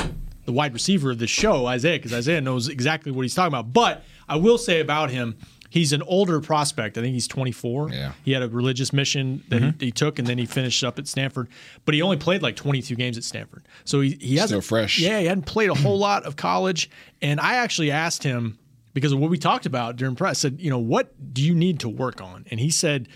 [0.45, 3.73] the wide receiver of the show, Isaiah, because Isaiah knows exactly what he's talking about.
[3.73, 5.35] But I will say about him.
[5.75, 6.97] He's an older prospect.
[6.97, 7.89] I think he's 24.
[7.89, 8.13] Yeah.
[8.23, 9.79] He had a religious mission that he, mm-hmm.
[9.83, 11.49] he took, and then he finished up at Stanford.
[11.83, 14.99] But he only played like 22 games at Stanford, so he he hasn't Still fresh.
[14.99, 16.89] Yeah, he hadn't played a whole lot of college.
[17.21, 18.57] And I actually asked him
[18.93, 20.39] because of what we talked about during press.
[20.39, 22.45] Said, you know, what do you need to work on?
[22.49, 23.09] And he said,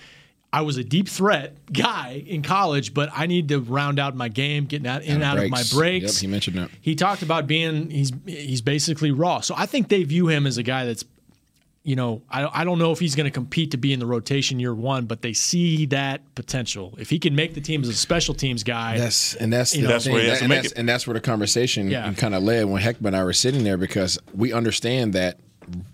[0.51, 4.28] I was a deep threat guy in college, but I need to round out my
[4.28, 6.16] game, getting out in and out of my breaks.
[6.16, 6.72] Yep, he mentioned that.
[6.82, 9.39] He talked about being he's he's basically raw.
[9.39, 11.05] So I think they view him as a guy that's
[11.84, 14.05] you know, I, I don't know if he's going to compete to be in the
[14.05, 16.93] rotation year one, but they see that potential.
[16.99, 19.82] If he can make the team as a special teams guy, That's and that's you
[19.84, 20.13] the know, That's thing.
[20.13, 20.77] where he has That- to and, make that's, it.
[20.77, 22.11] and that's where the conversation Yeah.
[22.13, 25.39] kind of led when Heckman and I were sitting there because we understand that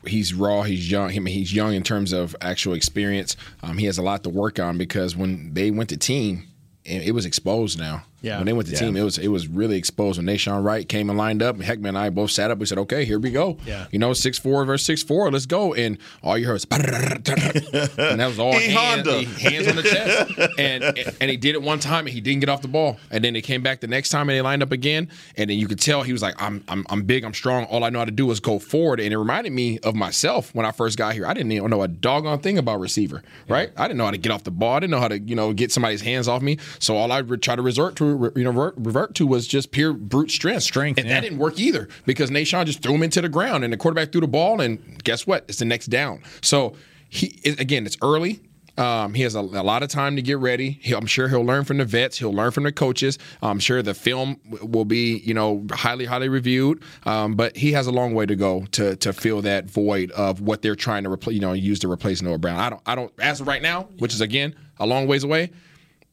[0.07, 1.11] he's raw, he's young.
[1.11, 3.36] I mean, he's young in terms of actual experience.
[3.61, 6.47] Um, he has a lot to work on because when they went to team,
[6.83, 8.03] it it was exposed now.
[8.22, 8.38] Yeah.
[8.38, 8.80] When they went to Yeah.
[8.80, 10.18] team, it was it was really exposed.
[10.18, 12.57] When Nahshon Wright came and lined up, Heckman and I both sat up.
[12.57, 13.86] We said, "Okay, here we go." Yeah.
[13.91, 15.30] You know, six four versus six four.
[15.32, 15.74] Let's go.
[15.76, 20.32] And all you heard was, and that was all E hand- hands on the chest.
[20.57, 20.84] And
[21.22, 22.97] and he did it one time and he didn't get off the ball.
[23.11, 25.09] And then they came back the next time and they lined up again.
[25.38, 27.66] And then you could tell he was like, I'm I'm I'm big, I'm strong.
[27.66, 28.99] All I know how to do is go forward.
[28.99, 31.26] And it reminded me of myself when I first got here.
[31.28, 33.72] I didn't even know a doggone thing about receiver, right?
[33.78, 34.74] I didn't know how to get off the ball.
[34.76, 36.57] I didn't know how to you know get somebody's hands off me.
[36.80, 39.72] So all I would try to resort to you know revert, revert to was just
[39.72, 40.63] pure brute strength.
[40.63, 41.16] Strength, and yeah.
[41.16, 44.11] that didn't work either because Nahshon just threw him into the ground and the quarterback
[44.11, 45.45] threw the ball and guess what?
[45.47, 46.22] It's the next down.
[46.41, 46.76] So
[47.09, 48.41] he again, it's early.
[48.78, 50.80] Um, he has a, a lot of time to get ready.
[50.82, 52.18] He, I'm sure he'll learn from the vets.
[52.18, 53.18] He'll learn from the coaches.
[53.41, 56.84] I'm sure the film w- will be, you know, highly, highly reviewed.
[57.05, 60.41] Um, but he has a long way to go to to fill that void of
[60.41, 62.59] what they're trying to replace, you know, use to replace Noah Brown.
[62.59, 65.51] I don't, I don't, as of right now, which is again a long ways away.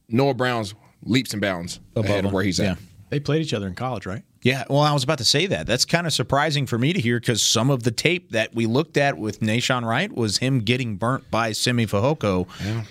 [0.07, 0.73] Noah Brown's
[1.05, 2.65] leaps and bounds ahead of where he's at.
[2.65, 2.75] Yeah.
[3.09, 4.23] they played each other in college, right?
[4.43, 5.65] Yeah, well, I was about to say that.
[5.67, 8.65] That's kind of surprising for me to hear because some of the tape that we
[8.65, 12.47] looked at with Nahshon Wright was him getting burnt by Simi Fehoko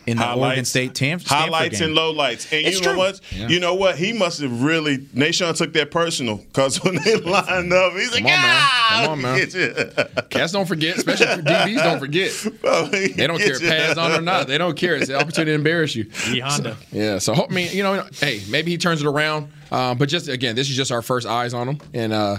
[0.07, 1.88] in the Oregon State Tam- Stanford highlights game.
[1.90, 2.50] and lowlights.
[2.53, 2.98] And It's you know true.
[2.98, 3.20] what?
[3.30, 3.48] Yeah.
[3.48, 3.96] You know what?
[3.98, 4.98] He must have really.
[4.98, 8.57] Nahshon took that personal because when they lined up, he's like, Come on, man.
[8.59, 12.32] "Ah, Come on, man." Cats don't forget, especially for DBs don't forget.
[13.12, 14.46] They don't care if pads on or not.
[14.48, 14.96] They don't care.
[14.96, 16.11] It's the opportunity to embarrass you.
[16.30, 16.76] E Honda.
[16.90, 17.18] Yeah.
[17.18, 19.50] So I mean, you know, hey, maybe he turns it around.
[19.73, 22.37] Um, but just again, this is just our first eyes on him, and uh,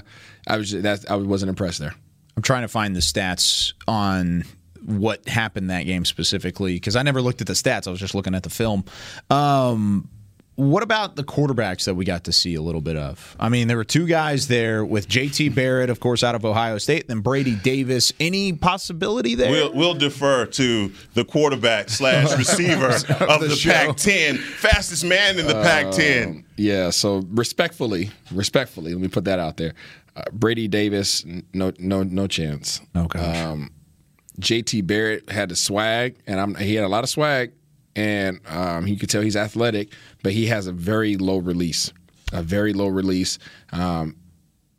[0.48, 1.94] I was that I wasn't impressed there.
[2.38, 4.44] I'm trying to find the stats on
[4.86, 7.88] what happened that game specifically because I never looked at the stats.
[7.88, 8.86] I was just looking at the film.
[9.32, 10.10] Um,
[10.56, 13.36] what about the quarterbacks that we got to see a little bit of?
[13.40, 16.78] I mean, there were two guys there with JT Barrett, of course, out of Ohio
[16.78, 18.14] State, then Brady Davis.
[18.20, 19.50] Any possibility there?
[19.50, 23.62] We'll, we'll defer to the quarterback slash receiver of The the.
[23.64, 26.26] Pac-10, fastest man in the Pac-10.
[26.28, 26.92] Um, yeah.
[26.92, 29.74] So respectfully, respectfully, let me put that out there.
[30.16, 32.80] Uh, Brady Davis, no, no, no chance.
[32.94, 33.38] Oh gosh.
[33.38, 33.72] Um,
[34.40, 37.54] JT Barrett had the swag, and I'm, he had a lot of swag,
[37.96, 41.92] and um, you can tell he's athletic, but he has a very low release,
[42.32, 43.40] a very low release.
[43.72, 44.16] Um,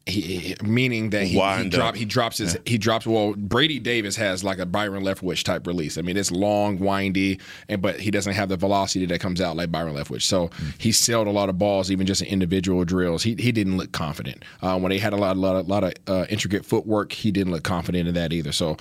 [0.07, 4.45] he, meaning that he, he, drop, he drops his he drops well Brady Davis has
[4.45, 5.97] like a Byron Leftwich type release.
[5.97, 7.41] I mean it's long, windy,
[7.71, 10.23] and but he doesn't have the velocity that comes out like Byron Leftwich.
[10.23, 13.23] So he sailed a lot of balls, even just in individual drills.
[13.23, 15.95] He he didn't look confident uh, when they had a lot lot of, lot of
[16.07, 17.13] uh, intricate footwork.
[17.13, 18.53] He didn't look confident in that either.
[18.53, 18.77] So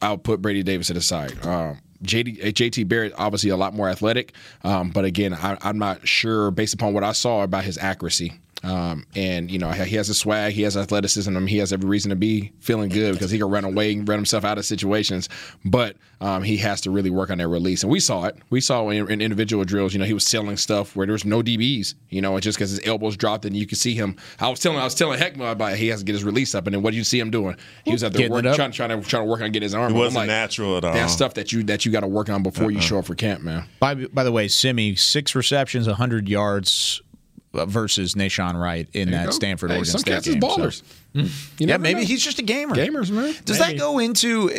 [0.00, 1.34] I'll put Brady Davis to the side.
[1.44, 4.32] Um, JD, JT Barrett obviously a lot more athletic,
[4.64, 8.34] um, but again, I, I'm not sure based upon what I saw about his accuracy.
[8.64, 11.88] Um, and you know he has a swag, he has athleticism, and he has every
[11.88, 14.64] reason to be feeling good because he can run away and run himself out of
[14.64, 15.28] situations.
[15.64, 18.36] But um, he has to really work on that release, and we saw it.
[18.50, 19.92] We saw in, in individual drills.
[19.92, 21.94] You know, he was selling stuff where there was no DBs.
[22.08, 24.16] You know, and just because his elbows dropped, and you could see him.
[24.38, 26.54] I was telling, I was telling Heckma about it, he has to get his release
[26.54, 27.56] up, and then what do you see him doing?
[27.84, 29.74] He was out there Getting working, trying, trying to trying to work on getting his
[29.74, 29.92] arm.
[29.92, 30.92] It wasn't like, natural at all.
[30.92, 32.82] That's stuff that you that you got to work on before you Uh-uh.
[32.82, 33.64] show up for camp, man.
[33.80, 37.02] By, by the way, Simi, six receptions, 100 yards
[37.52, 39.30] versus Nahshon Wright in There that go.
[39.32, 40.42] Stanford Hey, Oregon some State cats is game.
[40.42, 40.82] so- ballers.
[41.14, 41.28] You
[41.58, 42.06] yeah, maybe know.
[42.06, 42.74] he's just a gamer.
[42.74, 43.34] Gamers, man.
[43.44, 44.50] Does that go into?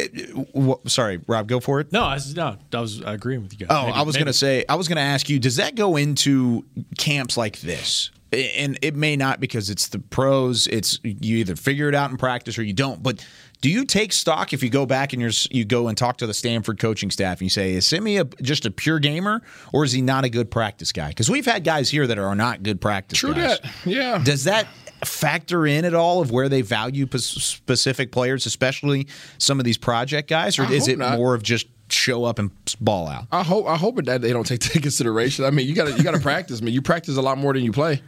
[0.55, 1.91] uh, sorry, Rob, go for it.
[1.91, 3.75] No, I was, no, I was agreeing with you guys.
[3.75, 5.73] Oh, Maybe- I was going to say, I was going to ask you, does that
[5.73, 6.63] go into
[6.99, 8.11] camps like this?
[8.33, 10.67] And it may not because it's the pros.
[10.67, 13.01] It's you either figure it out in practice or you don't.
[13.03, 13.25] But
[13.61, 16.27] do you take stock if you go back and you're you go and talk to
[16.27, 19.83] the Stanford coaching staff and you say, is Simi a, just a pure gamer or
[19.85, 21.09] is he not a good practice guy?
[21.09, 23.59] Because we've had guys here that are not good practice True guys.
[23.59, 23.71] that.
[23.85, 24.21] Yeah.
[24.23, 24.67] Does that
[25.05, 29.07] factor in at all of where they value p- specific players, especially
[29.37, 31.17] some of these project guys, or I is it not.
[31.17, 33.27] more of just show up and ball out?
[33.31, 35.45] I hope I hope that they don't take that into consideration.
[35.45, 36.61] I mean, you got to you got to practice.
[36.61, 38.01] I mean, you practice a lot more than you play.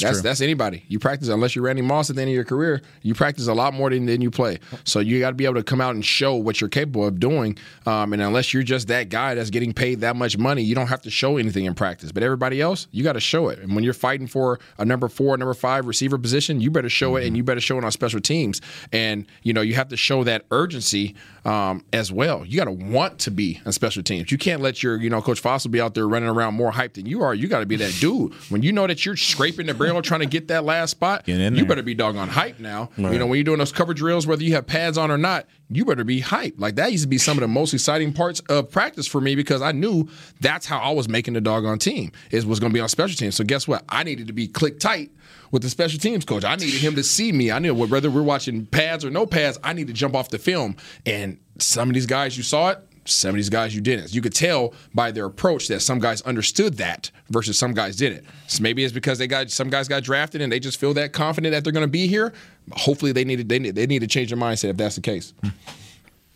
[0.00, 0.22] That's true.
[0.22, 0.84] that's anybody.
[0.88, 2.82] You practice unless you're Randy Moss at the end of your career.
[3.02, 4.58] You practice a lot more than, than you play.
[4.84, 7.20] So you got to be able to come out and show what you're capable of
[7.20, 7.56] doing.
[7.86, 10.88] Um, and unless you're just that guy that's getting paid that much money, you don't
[10.88, 12.12] have to show anything in practice.
[12.12, 13.58] But everybody else, you got to show it.
[13.58, 17.16] And when you're fighting for a number four, number five receiver position, you better show
[17.16, 18.60] it, and you better show it on special teams.
[18.92, 22.44] And you know you have to show that urgency um, as well.
[22.44, 24.30] You got to want to be on special teams.
[24.30, 26.94] You can't let your you know Coach Fassel be out there running around more hyped
[26.94, 27.34] than you are.
[27.34, 30.26] You got to be that dude when you know that you're scraping the trying to
[30.26, 31.26] get that last spot.
[31.26, 31.64] You there.
[31.64, 32.90] better be doggone hype now.
[32.96, 33.12] Right.
[33.12, 35.46] You know when you're doing those cover drills, whether you have pads on or not,
[35.70, 36.54] you better be hype.
[36.58, 39.34] Like that used to be some of the most exciting parts of practice for me
[39.34, 40.08] because I knew
[40.40, 42.12] that's how I was making the doggone team.
[42.30, 43.34] Is was going to be on special teams.
[43.34, 43.84] So guess what?
[43.88, 45.10] I needed to be click tight
[45.50, 46.44] with the special teams coach.
[46.44, 47.50] I needed him to see me.
[47.50, 50.38] I knew whether we're watching pads or no pads, I need to jump off the
[50.38, 50.76] film.
[51.06, 52.78] And some of these guys, you saw it.
[53.06, 54.14] Some of these guys you didn't.
[54.14, 58.24] You could tell by their approach that some guys understood that versus some guys didn't.
[58.46, 61.12] So maybe it's because they got some guys got drafted and they just feel that
[61.12, 62.32] confident that they're going to be here.
[62.72, 65.00] Hopefully they need to, they need, they need to change their mindset if that's the
[65.00, 65.32] case.
[65.42, 65.48] Hmm.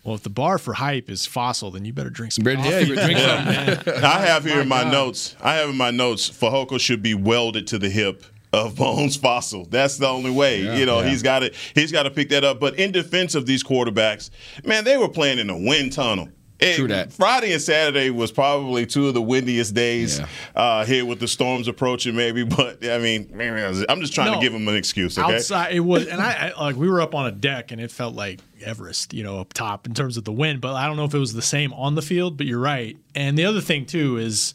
[0.03, 2.69] Well, if the bar for hype is Fassel, then you better drink some Better- coffee.
[2.69, 3.93] yeah, you drink Yeah, something.
[3.93, 4.03] man.
[4.03, 4.91] I have here in my God.
[4.91, 5.35] notes.
[5.41, 6.29] I have in my notes.
[6.29, 9.69] Fehoko should be welded to the hip of Bones Fassel.
[9.69, 10.61] That's the only way.
[10.77, 11.09] you know, yeah.
[11.09, 11.55] he's got it.
[11.73, 12.59] he's got to pick that up.
[12.59, 14.29] But in defense of these quarterbacks,
[14.63, 16.29] man, they were playing in a wind tunnel.
[16.59, 17.11] It-.
[17.13, 20.27] Friday and Saturday was probably two of the windiest days Yeah.
[20.55, 22.43] uh, here with the storms approaching, maybe.
[22.55, 23.29] But I mean,
[23.89, 24.35] I'm just trying No.
[24.35, 25.17] to give them an excuse.
[25.19, 25.35] Okay.
[25.35, 27.91] Outside, it was, and I, I like we were up on a deck, and it
[27.91, 30.61] felt like Everest, you know, up top in terms of the wind.
[30.61, 32.37] But I don't know if it was the same on the field.
[32.37, 32.97] But you're right.
[33.13, 34.53] And the other thing too is,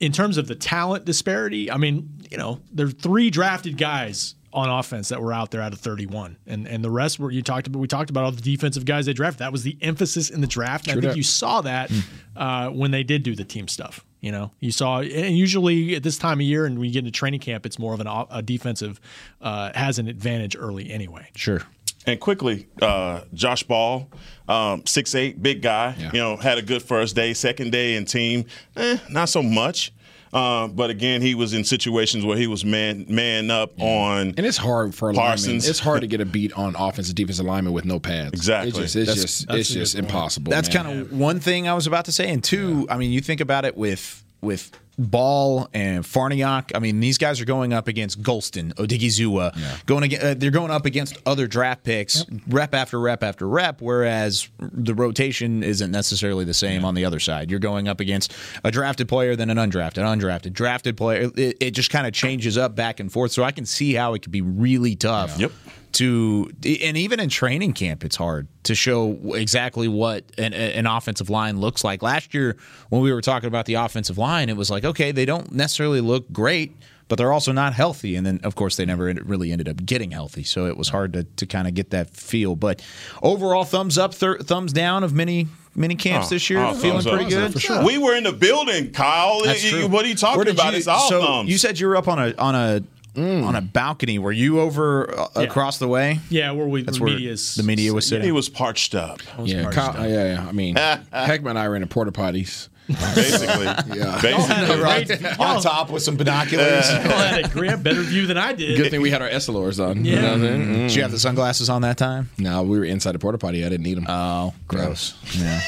[0.00, 1.70] in terms of the talent disparity.
[1.70, 5.62] I mean, you know, there are three drafted guys on offense that were out there
[5.62, 7.78] out of 31, and and the rest were you talked about.
[7.78, 9.40] We talked about all the defensive guys they drafted.
[9.40, 10.88] That was the emphasis in the draft.
[10.88, 11.16] And I think that.
[11.16, 11.90] you saw that
[12.36, 14.04] uh, when they did do the team stuff.
[14.20, 16.98] You know, you saw, and usually at this time of year, and when you get
[17.00, 19.00] into training camp, it's more of an o- a defensive
[19.40, 21.30] uh, has an advantage early anyway.
[21.34, 21.62] Sure.
[22.06, 24.08] And quickly, uh, Josh Ball,
[24.48, 25.94] um, six eight, big guy.
[26.12, 27.32] You know, had a good first day.
[27.34, 28.44] Second day in team,
[28.76, 29.92] eh, not so much.
[30.32, 34.28] Uh, but again, he was in situations where he was man man up on.
[34.36, 35.26] And it's hard for linemen.
[35.26, 35.68] Parsons.
[35.68, 38.32] It's hard to get a beat on offensive defensive alignment with no pads.
[38.32, 38.68] Exactly.
[38.84, 40.50] It's just it's That's- just that's it's just impossible.
[40.50, 43.20] That's kind of one thing I was about to say, and two, I mean, you
[43.20, 44.70] think about it with with
[45.00, 46.72] Ball and Farniok.
[46.74, 50.70] I mean, these guys are going up against Golston, Odighizuwa, going against, uh, they're going
[50.70, 53.80] up against other draft picks, rep after rep after rep.
[53.80, 57.50] Whereas the rotation isn't necessarily the same on the other side.
[57.50, 61.30] You're going up against a drafted player, then an undrafted, undrafted, drafted player.
[61.36, 63.32] It, it just kind of changes up back and forth.
[63.32, 65.52] So I can see how it could be really tough Yep.
[65.92, 71.28] to and even in training camp it's hard to show exactly what an, an offensive
[71.30, 72.56] line looks like last year
[72.90, 76.00] when we were talking about the offensive line it was like okay they don't necessarily
[76.00, 76.76] look great
[77.08, 80.10] but they're also not healthy and then of course they never really ended up getting
[80.12, 82.80] healthy so it was hard to, to kind of get that feel but
[83.22, 87.00] overall thumbs up thir- thumbs down of many many camps Oh, this year oh, feeling
[87.02, 87.14] thumbs up.
[87.14, 87.84] pretty good For sure.
[87.84, 89.42] We were in the building, Kyle.
[89.44, 89.86] That's true.
[89.86, 90.72] What are you talking about?
[90.72, 91.48] you- it's all so thumbs.
[91.50, 92.82] you said you were up on a on a
[93.16, 95.42] on a balcony were you over uh, Yeah.
[95.42, 98.30] across the way Yeah, where we That's the where media's the media was sitting he
[98.32, 99.20] was parched up.
[99.42, 100.46] Yeah, Kyle, yeah, yeah.
[100.48, 100.74] I mean,
[101.12, 102.68] Heckman and I were in the porta potties.
[103.14, 103.64] Basically,
[103.98, 104.18] Yeah.
[104.22, 104.80] basically.
[104.80, 106.88] Right on top with some binoculars.
[106.90, 108.76] Y'all had a great better view than I did.
[108.76, 110.04] Good thing we had our Essilors on.
[110.04, 110.20] You Yeah.
[110.20, 110.60] know what I'm saying?
[110.66, 110.74] Mm.
[110.88, 112.30] Did you have the sunglasses on that time?
[112.38, 113.64] No, we were inside the porta potty.
[113.64, 114.06] I didn't need them.
[114.08, 115.14] Oh, gross.
[115.38, 115.60] Yeah.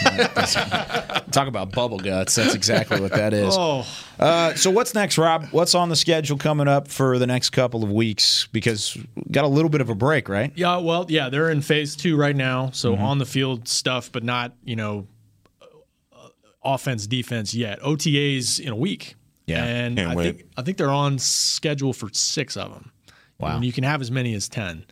[1.31, 2.35] Talk about bubble guts.
[2.35, 3.55] That's exactly what that is.
[3.57, 3.87] Oh,
[4.19, 5.47] Uh, so what's next, Rob?
[5.51, 8.47] What's on the schedule coming up for the next couple of weeks?
[8.53, 10.53] Because we got a little bit of a break, right?
[10.55, 10.77] yeah.
[10.77, 13.03] Well, yeah, they're in phase two right now, so Mm-hmm.
[13.03, 15.07] on the field stuff, but not you know
[16.65, 17.81] offense defense yet.
[17.81, 19.17] OTAs in a week.
[19.47, 20.25] Yeah, and I wait.
[20.37, 22.93] think I think they're on schedule for six of them.
[23.39, 23.57] Wow.
[23.57, 24.85] And you can have as many as ten.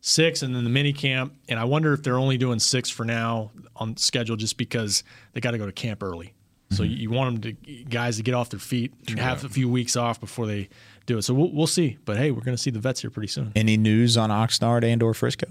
[0.00, 1.34] Six, and then the mini camp.
[1.48, 5.02] And I wonder if they're only doing six for now on schedule, just because
[5.32, 6.32] they got to go to camp early.
[6.70, 6.92] So Mm-hmm.
[6.92, 9.68] you, you want them to guys to get off their feet and have a few
[9.68, 10.68] weeks off before they
[11.06, 11.22] do it.
[11.22, 11.98] So we'll, we'll see.
[12.04, 13.50] But hey, we're going to see the vets here pretty soon.
[13.56, 15.46] Any news on Oxnard and or Frisco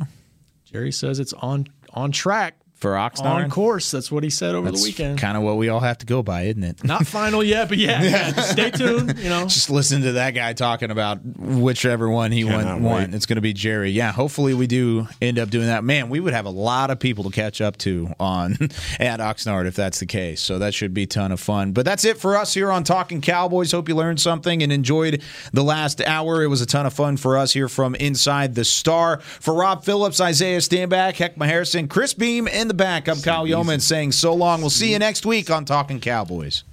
[0.65, 3.25] Jerry says it's on on track, for Oxnard?
[3.25, 3.89] on course.
[3.91, 5.17] That's what he said over the weekend.
[5.19, 6.83] Kind of what we all have to go by, isn't it?
[6.83, 8.31] Not final yet, but yeah, yeah.
[8.41, 9.17] stay tuned.
[9.17, 13.07] You know, Just listen to that guy talking about whichever one he Cannot went, want.
[13.11, 13.15] wait.
[13.15, 13.91] It's going to be Jerry.
[13.91, 15.83] Yeah, hopefully we do end up doing that.
[15.83, 18.53] Man, we would have a lot of people to catch up to on
[18.99, 20.41] at Oxnard if that's the case.
[20.41, 21.71] So that should be a ton of fun.
[21.71, 23.71] But that's it for us here on Talking Cowboys.
[23.71, 25.21] Hope you learned something and enjoyed
[25.53, 26.43] the last hour.
[26.43, 29.19] It was a ton of fun for us here from inside the Star.
[29.21, 33.07] For Rob Phillips, Isaiah Stanback, Heckma Harrison, Chris Beam in the back.
[33.07, 34.59] I'm Kyle Youmans saying so long.
[34.59, 36.63] We'll see you next week on Talking Cowboys.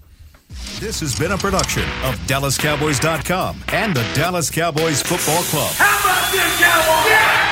[0.81, 5.71] This has been a production of DallasCowboys.com and the Dallas Cowboys Football Club.
[5.75, 7.52] How about this, Cowboys?